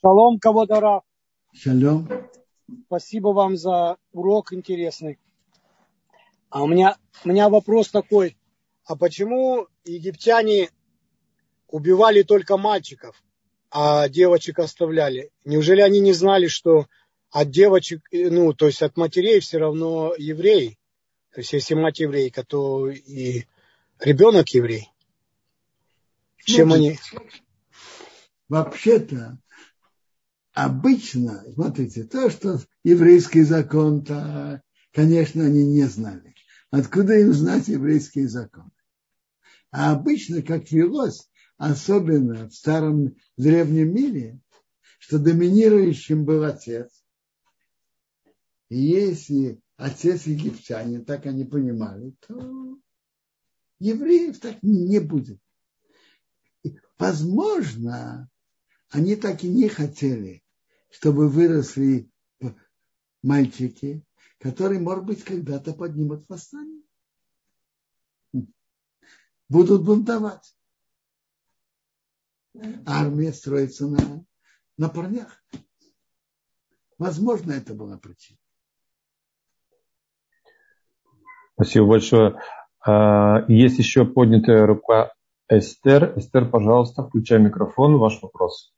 Шалом, 0.00 0.38
Каводара. 0.38 1.02
Шалом. 1.52 2.08
Спасибо 2.86 3.28
вам 3.28 3.56
за 3.56 3.96
урок 4.12 4.52
интересный. 4.52 5.18
А 6.50 6.62
у 6.62 6.66
меня, 6.66 6.96
у 7.24 7.28
меня 7.28 7.48
вопрос 7.48 7.90
такой. 7.90 8.36
А 8.84 8.96
почему 8.96 9.66
египтяне 9.84 10.70
убивали 11.68 12.22
только 12.22 12.56
мальчиков, 12.56 13.20
а 13.70 14.08
девочек 14.08 14.60
оставляли? 14.60 15.30
Неужели 15.44 15.80
они 15.80 16.00
не 16.00 16.12
знали, 16.12 16.46
что 16.46 16.86
от 17.30 17.50
девочек, 17.50 18.06
ну, 18.12 18.52
то 18.52 18.66
есть 18.66 18.82
от 18.82 18.96
матерей 18.96 19.40
все 19.40 19.58
равно 19.58 20.14
евреи? 20.16 20.78
То 21.32 21.40
есть 21.40 21.52
если 21.52 21.74
мать 21.74 21.98
еврейка, 21.98 22.44
то 22.44 22.88
и 22.88 23.44
ребенок 24.00 24.48
еврей. 24.50 24.90
Чем 26.38 26.72
они? 26.72 26.98
Вообще-то, 28.48 29.38
обычно, 30.52 31.44
смотрите, 31.52 32.04
то, 32.04 32.30
что 32.30 32.60
еврейский 32.84 33.42
закон-то, 33.42 34.62
конечно, 34.92 35.44
они 35.44 35.64
не 35.64 35.84
знали. 35.84 36.34
Откуда 36.70 37.18
им 37.18 37.32
знать 37.32 37.68
еврейский 37.68 38.26
закон? 38.26 38.70
А 39.72 39.92
обычно, 39.92 40.42
как 40.42 40.70
велось, 40.70 41.28
особенно 41.56 42.48
в 42.48 42.54
старом 42.54 43.16
древнем 43.36 43.92
мире, 43.92 44.40
что 44.98 45.18
доминирующим 45.18 46.24
был 46.24 46.44
отец. 46.44 47.04
И 48.68 48.78
если 48.78 49.60
отец 49.76 50.26
египтянин, 50.26 51.04
так 51.04 51.26
они 51.26 51.44
понимали, 51.44 52.14
то 52.26 52.78
евреев 53.78 54.38
так 54.40 54.62
не 54.62 55.00
будет. 55.00 55.40
Возможно, 56.98 58.30
они 58.88 59.16
так 59.16 59.44
и 59.44 59.48
не 59.48 59.68
хотели, 59.68 60.42
чтобы 60.90 61.28
выросли 61.28 62.10
мальчики, 63.22 64.04
которые, 64.38 64.80
может 64.80 65.04
быть, 65.04 65.24
когда-то 65.24 65.74
поднимут 65.74 66.28
восстание. 66.28 66.82
Будут 69.48 69.84
бунтовать. 69.84 70.56
Армия 72.86 73.32
строится 73.32 73.86
на, 73.86 74.24
на 74.78 74.88
парнях. 74.88 75.44
Возможно, 76.98 77.52
это 77.52 77.74
была 77.74 77.98
причина. 77.98 78.38
Спасибо 81.54 81.86
большое. 81.86 82.40
А, 82.86 83.44
есть 83.48 83.78
еще 83.78 84.04
поднятая 84.04 84.64
рука 84.64 85.12
Эстер. 85.48 86.12
Эстер, 86.16 86.48
пожалуйста, 86.48 87.02
включай 87.02 87.40
микрофон. 87.40 87.98
Ваш 87.98 88.22
вопрос. 88.22 88.72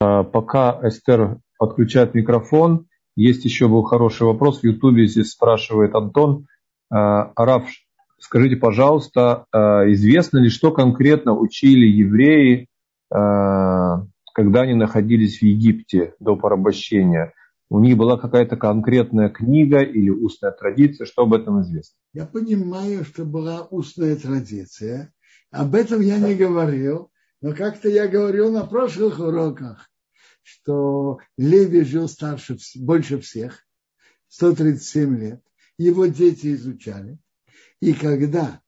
А, 0.00 0.24
пока 0.24 0.80
Эстер 0.82 1.36
подключает 1.58 2.14
микрофон, 2.14 2.86
есть 3.16 3.44
еще 3.44 3.68
был 3.68 3.82
хороший 3.82 4.26
вопрос. 4.26 4.60
В 4.60 4.64
Ютубе 4.64 5.06
здесь 5.06 5.32
спрашивает 5.32 5.94
Антон. 5.94 6.46
А, 6.90 7.32
Раф, 7.36 7.68
скажите, 8.18 8.56
пожалуйста, 8.56 9.44
известно 9.52 10.38
ли, 10.38 10.48
что 10.48 10.72
конкретно 10.72 11.34
учили 11.36 11.86
евреи, 11.86 12.68
когда 13.10 14.62
они 14.62 14.72
находились 14.72 15.40
в 15.40 15.42
Египте 15.42 16.14
до 16.18 16.34
порабощения? 16.34 17.34
У 17.74 17.80
них 17.80 17.96
была 17.96 18.16
какая-то 18.16 18.56
конкретная 18.56 19.28
книга 19.28 19.80
или 19.80 20.08
устная 20.08 20.52
традиция? 20.52 21.06
Что 21.06 21.22
об 21.22 21.34
этом 21.34 21.60
известно? 21.62 21.96
Я 22.12 22.24
понимаю, 22.24 23.04
что 23.04 23.24
была 23.24 23.66
устная 23.68 24.14
традиция. 24.14 25.12
Об 25.50 25.74
этом 25.74 26.00
я 26.00 26.20
не 26.20 26.36
говорил, 26.36 27.10
но 27.40 27.52
как-то 27.52 27.88
я 27.88 28.06
говорил 28.06 28.52
на 28.52 28.64
прошлых 28.64 29.18
уроках, 29.18 29.90
что 30.44 31.18
Леви 31.36 31.82
жил 31.82 32.08
старше, 32.08 32.58
больше 32.76 33.18
всех, 33.18 33.66
137 34.28 35.18
лет. 35.18 35.42
Его 35.76 36.06
дети 36.06 36.54
изучали. 36.54 37.18
И 37.80 37.92
когда 37.92 38.60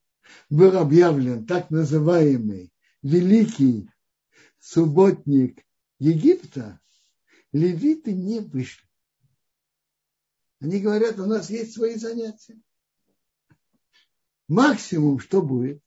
был 0.51 0.77
объявлен 0.77 1.47
так 1.47 1.71
называемый 1.71 2.73
великий 3.05 3.89
субботник 4.59 5.63
Египта, 6.01 6.81
левиты 7.53 8.13
не 8.13 8.41
вышли. 8.41 8.86
Они 10.61 10.81
говорят, 10.81 11.19
у 11.19 11.27
нас 11.27 11.51
есть 11.51 11.75
свои 11.75 11.97
занятия. 11.97 12.59
Максимум, 14.49 15.19
что 15.19 15.43
будет, 15.43 15.83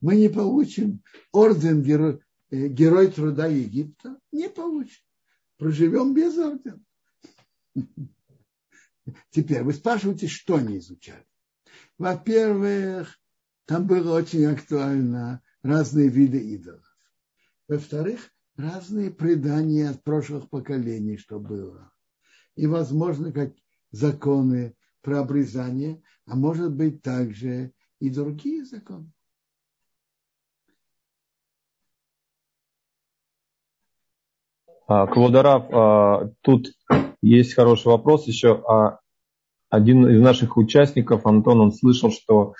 мы 0.00 0.16
не 0.16 0.28
получим 0.28 1.02
орден 1.32 1.82
Герой, 1.82 2.20
э, 2.50 2.68
Герой 2.68 3.10
труда 3.10 3.46
Египта, 3.46 4.18
не 4.32 4.48
получим. 4.48 5.02
Проживем 5.56 6.14
без 6.14 6.36
ордена. 6.36 6.80
Теперь 9.30 9.62
вы 9.62 9.72
спрашиваете, 9.72 10.26
что 10.26 10.56
они 10.56 10.78
изучали. 10.78 11.26
Во-первых, 11.98 13.18
там 13.66 13.86
было 13.86 14.16
очень 14.16 14.46
актуально 14.46 15.42
разные 15.62 16.08
виды 16.08 16.38
идолов. 16.38 16.84
Во-вторых, 17.68 18.32
разные 18.56 19.10
предания 19.10 19.90
от 19.90 20.02
прошлых 20.02 20.48
поколений, 20.48 21.16
что 21.16 21.38
было. 21.38 21.92
И, 22.56 22.66
возможно, 22.66 23.32
как 23.32 23.52
законы 23.90 24.74
про 25.02 25.20
обрезание, 25.20 26.02
а 26.26 26.36
может 26.36 26.72
быть 26.74 27.02
также 27.02 27.72
и 27.98 28.10
другие 28.10 28.64
законы. 28.64 29.10
А, 34.86 35.06
Квадарав, 35.06 35.72
а, 35.72 36.30
тут 36.40 36.72
есть 37.22 37.54
хороший 37.54 37.86
вопрос 37.88 38.26
еще. 38.26 38.62
А 38.68 38.98
один 39.68 40.08
из 40.08 40.20
наших 40.20 40.56
участников, 40.56 41.26
Антон, 41.26 41.60
он 41.60 41.72
слышал, 41.72 42.10
что 42.10 42.54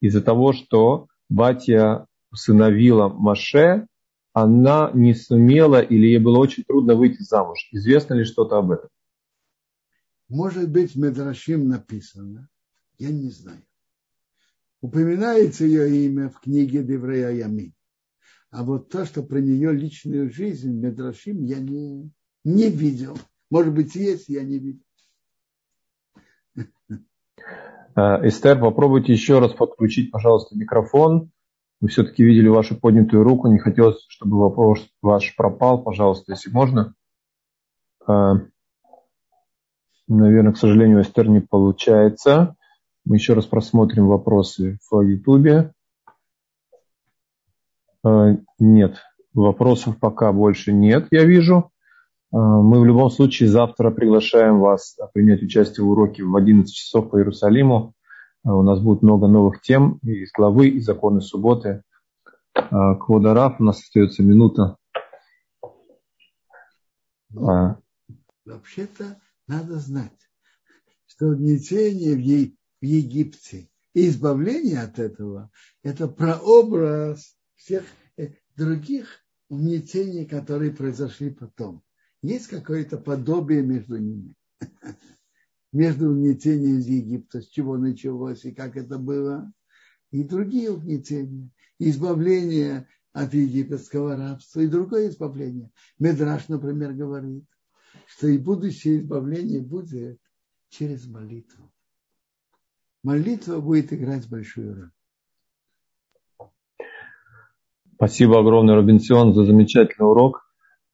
из-за 0.00 0.22
того, 0.22 0.54
что 0.54 1.08
батя 1.28 2.06
усыновила 2.32 3.08
Маше, 3.08 3.86
она 4.32 4.90
не 4.94 5.14
сумела 5.14 5.80
или 5.80 6.06
ей 6.06 6.18
было 6.18 6.38
очень 6.38 6.64
трудно 6.64 6.94
выйти 6.94 7.22
замуж. 7.22 7.68
Известно 7.70 8.14
ли 8.14 8.24
что-то 8.24 8.58
об 8.58 8.70
этом? 8.72 8.88
Может 10.34 10.68
быть, 10.68 10.96
в 10.96 10.98
Медрашим 10.98 11.68
написано, 11.68 12.48
я 12.98 13.10
не 13.10 13.30
знаю. 13.30 13.62
Упоминается 14.80 15.64
ее 15.64 16.06
имя 16.06 16.28
в 16.28 16.40
книге 16.40 16.82
Деврея 16.82 17.30
Ямин. 17.30 17.72
А 18.50 18.64
вот 18.64 18.88
то, 18.88 19.04
что 19.04 19.22
про 19.22 19.38
нее 19.38 19.72
личную 19.72 20.28
жизнь, 20.32 20.72
Медрашим, 20.72 21.44
я 21.44 21.60
не, 21.60 22.10
не 22.42 22.68
видел. 22.68 23.16
Может 23.48 23.74
быть, 23.74 23.94
есть, 23.94 24.28
я 24.28 24.42
не 24.42 24.58
видел. 24.58 24.82
Э, 26.56 26.66
Эстер, 28.26 28.58
попробуйте 28.58 29.12
еще 29.12 29.38
раз 29.38 29.52
подключить, 29.52 30.10
пожалуйста, 30.10 30.58
микрофон. 30.58 31.30
Мы 31.80 31.86
все-таки 31.86 32.24
видели 32.24 32.48
вашу 32.48 32.76
поднятую 32.76 33.22
руку. 33.22 33.46
Не 33.46 33.60
хотелось, 33.60 34.04
чтобы 34.08 34.40
вопрос 34.40 34.84
ваш 35.00 35.36
пропал. 35.36 35.84
Пожалуйста, 35.84 36.32
если 36.32 36.50
можно. 36.50 36.92
Наверное, 40.06 40.52
к 40.52 40.58
сожалению, 40.58 41.00
Эстер 41.00 41.28
не 41.28 41.40
получается. 41.40 42.56
Мы 43.06 43.16
еще 43.16 43.32
раз 43.32 43.46
просмотрим 43.46 44.06
вопросы 44.06 44.78
в 44.90 45.00
Ютубе. 45.00 45.72
Э, 48.04 48.36
нет, 48.58 48.98
вопросов 49.32 49.98
пока 49.98 50.32
больше 50.32 50.72
нет, 50.72 51.08
я 51.10 51.24
вижу. 51.24 51.70
Э, 52.32 52.36
мы 52.36 52.80
в 52.80 52.84
любом 52.84 53.10
случае 53.10 53.48
завтра 53.48 53.90
приглашаем 53.90 54.60
вас 54.60 54.98
принять 55.14 55.42
участие 55.42 55.86
в 55.86 55.90
уроке 55.90 56.22
в 56.22 56.36
11 56.36 56.72
часов 56.72 57.10
по 57.10 57.18
Иерусалиму. 57.18 57.94
У 58.42 58.62
нас 58.62 58.78
будет 58.80 59.00
много 59.00 59.26
новых 59.26 59.62
тем 59.62 59.98
из 60.02 60.30
главы, 60.32 60.68
и 60.68 60.80
законы 60.80 61.22
субботы. 61.22 61.82
Квадараф, 62.52 63.58
у 63.58 63.64
нас 63.64 63.78
остается 63.80 64.22
минута. 64.22 64.76
Ну, 67.30 67.76
вообще-то 68.44 69.16
надо 69.46 69.78
знать, 69.78 70.30
что 71.06 71.28
угнетение 71.28 72.14
в 72.14 72.84
Египте 72.84 73.68
и 73.94 74.08
избавление 74.08 74.80
от 74.80 74.98
этого– 74.98 75.50
это 75.82 76.08
прообраз 76.08 77.36
всех 77.54 77.84
э, 78.16 78.30
других 78.56 79.24
угнетений, 79.48 80.26
которые 80.26 80.72
произошли 80.72 81.30
потом. 81.30 81.82
Есть 82.22 82.48
какое-то 82.48 82.98
подобие 82.98 83.62
между 83.62 83.98
ними. 83.98 84.34
Между 85.72 86.10
угнетением 86.10 86.78
из 86.78 86.86
Египта, 86.86 87.42
с 87.42 87.48
чего 87.48 87.76
началось 87.76 88.44
и 88.44 88.52
как 88.52 88.76
это 88.76 88.96
было, 88.96 89.52
и 90.12 90.22
другие 90.22 90.70
угнетения. 90.70 91.50
Избавление 91.80 92.86
от 93.12 93.34
египетского 93.34 94.16
рабства 94.16 94.60
и 94.60 94.68
другое 94.68 95.08
избавление. 95.08 95.70
Медраш, 95.98 96.48
например, 96.48 96.92
говорит, 96.92 97.44
что 98.16 98.28
и 98.28 98.38
будущее 98.38 98.98
избавление 98.98 99.60
будет 99.60 100.20
через 100.68 101.06
молитву. 101.06 101.70
Молитва 103.02 103.60
будет 103.60 103.92
играть 103.92 104.28
большую 104.28 104.90
роль. 106.38 106.48
Спасибо 107.96 108.38
огромное, 108.38 108.76
Робинсон, 108.76 109.34
за 109.34 109.44
замечательный 109.44 110.06
урок. 110.06 110.42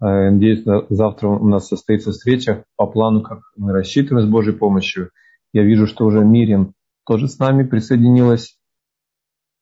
Э, 0.01 0.31
надеюсь, 0.31 0.65
завтра 0.89 1.29
у 1.29 1.47
нас 1.47 1.69
состоится 1.69 2.13
встреча 2.13 2.65
по 2.77 2.87
плану, 2.87 3.23
как 3.23 3.41
мы 3.57 3.73
рассчитываем 3.73 4.27
с 4.27 4.31
Божьей 4.31 4.55
помощью. 4.55 5.11
Я 5.53 5.63
вижу, 5.63 5.87
что 5.87 6.07
уже 6.07 6.25
Мириам 6.25 6.75
тоже 7.05 7.29
с 7.29 7.39
нами 7.39 7.65
присоединилась. 7.65 8.59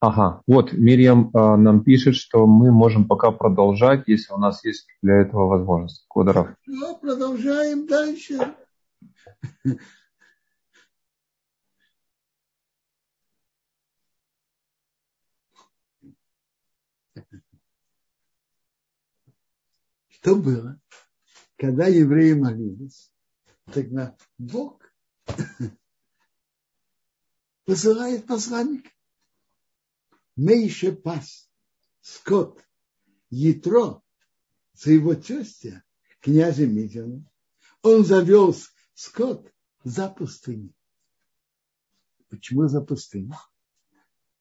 Ага, 0.01 0.43
вот 0.47 0.73
Мириам 0.73 1.31
э, 1.35 1.57
нам 1.57 1.83
пишет, 1.83 2.15
что 2.15 2.47
мы 2.47 2.71
можем 2.71 3.09
пока 3.09 3.33
продолжать, 3.33 4.05
если 4.07 4.33
у 4.33 4.37
нас 4.37 4.65
есть 4.65 4.87
для 5.03 5.17
этого 5.23 5.49
возможность. 5.49 6.05
Квадров. 6.09 6.55
Ну, 6.67 6.97
продолжаем 6.99 7.89
дальше. 7.89 8.39
Что 20.09 20.37
было? 20.37 20.81
Когда 21.57 21.87
евреи 21.87 22.35
молились, 22.35 23.11
тогда 23.73 24.15
Бог 24.39 24.81
посылает 27.65 28.27
посланника. 28.27 28.91
Мейше 30.39 30.93
пас, 30.93 31.51
скот, 32.01 32.65
Ятро, 33.29 34.03
своего 34.73 35.17
тестя, 35.17 35.83
князя 36.21 36.65
Мидиана, 36.65 37.29
он 37.83 38.05
завел 38.05 38.55
скот 38.95 39.53
за 39.83 40.09
пустыню. 40.09 40.73
Почему 42.29 42.69
за 42.69 42.81
пустыню? 42.83 43.35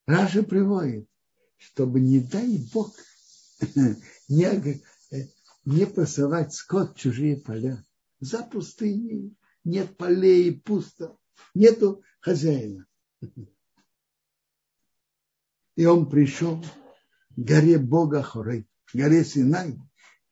Раша 0.06 0.44
приводит, 0.44 1.08
чтобы, 1.56 1.98
не 1.98 2.20
дай 2.20 2.58
Бог, 2.72 2.94
не 4.28 4.80
не 5.64 5.84
посылать 5.84 6.54
скот 6.54 6.94
в 6.94 7.00
чужие 7.00 7.38
поля. 7.38 7.84
За 8.20 8.44
пустыней 8.44 9.36
нет 9.64 9.96
полей, 9.96 10.60
пусто, 10.60 11.18
нету 11.54 12.04
хозяина. 12.20 12.86
И 15.78 15.86
он 15.86 16.10
пришел 16.10 16.60
к 16.60 16.66
горе 17.36 17.78
Бога 17.78 18.20
Хорей, 18.20 18.66
горе 18.92 19.24
Синай, 19.24 19.78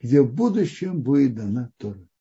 где 0.01 0.21
в 0.21 0.35
будущем 0.35 1.03
будет 1.03 1.37
дана 1.37 1.71
Тора. 1.77 2.09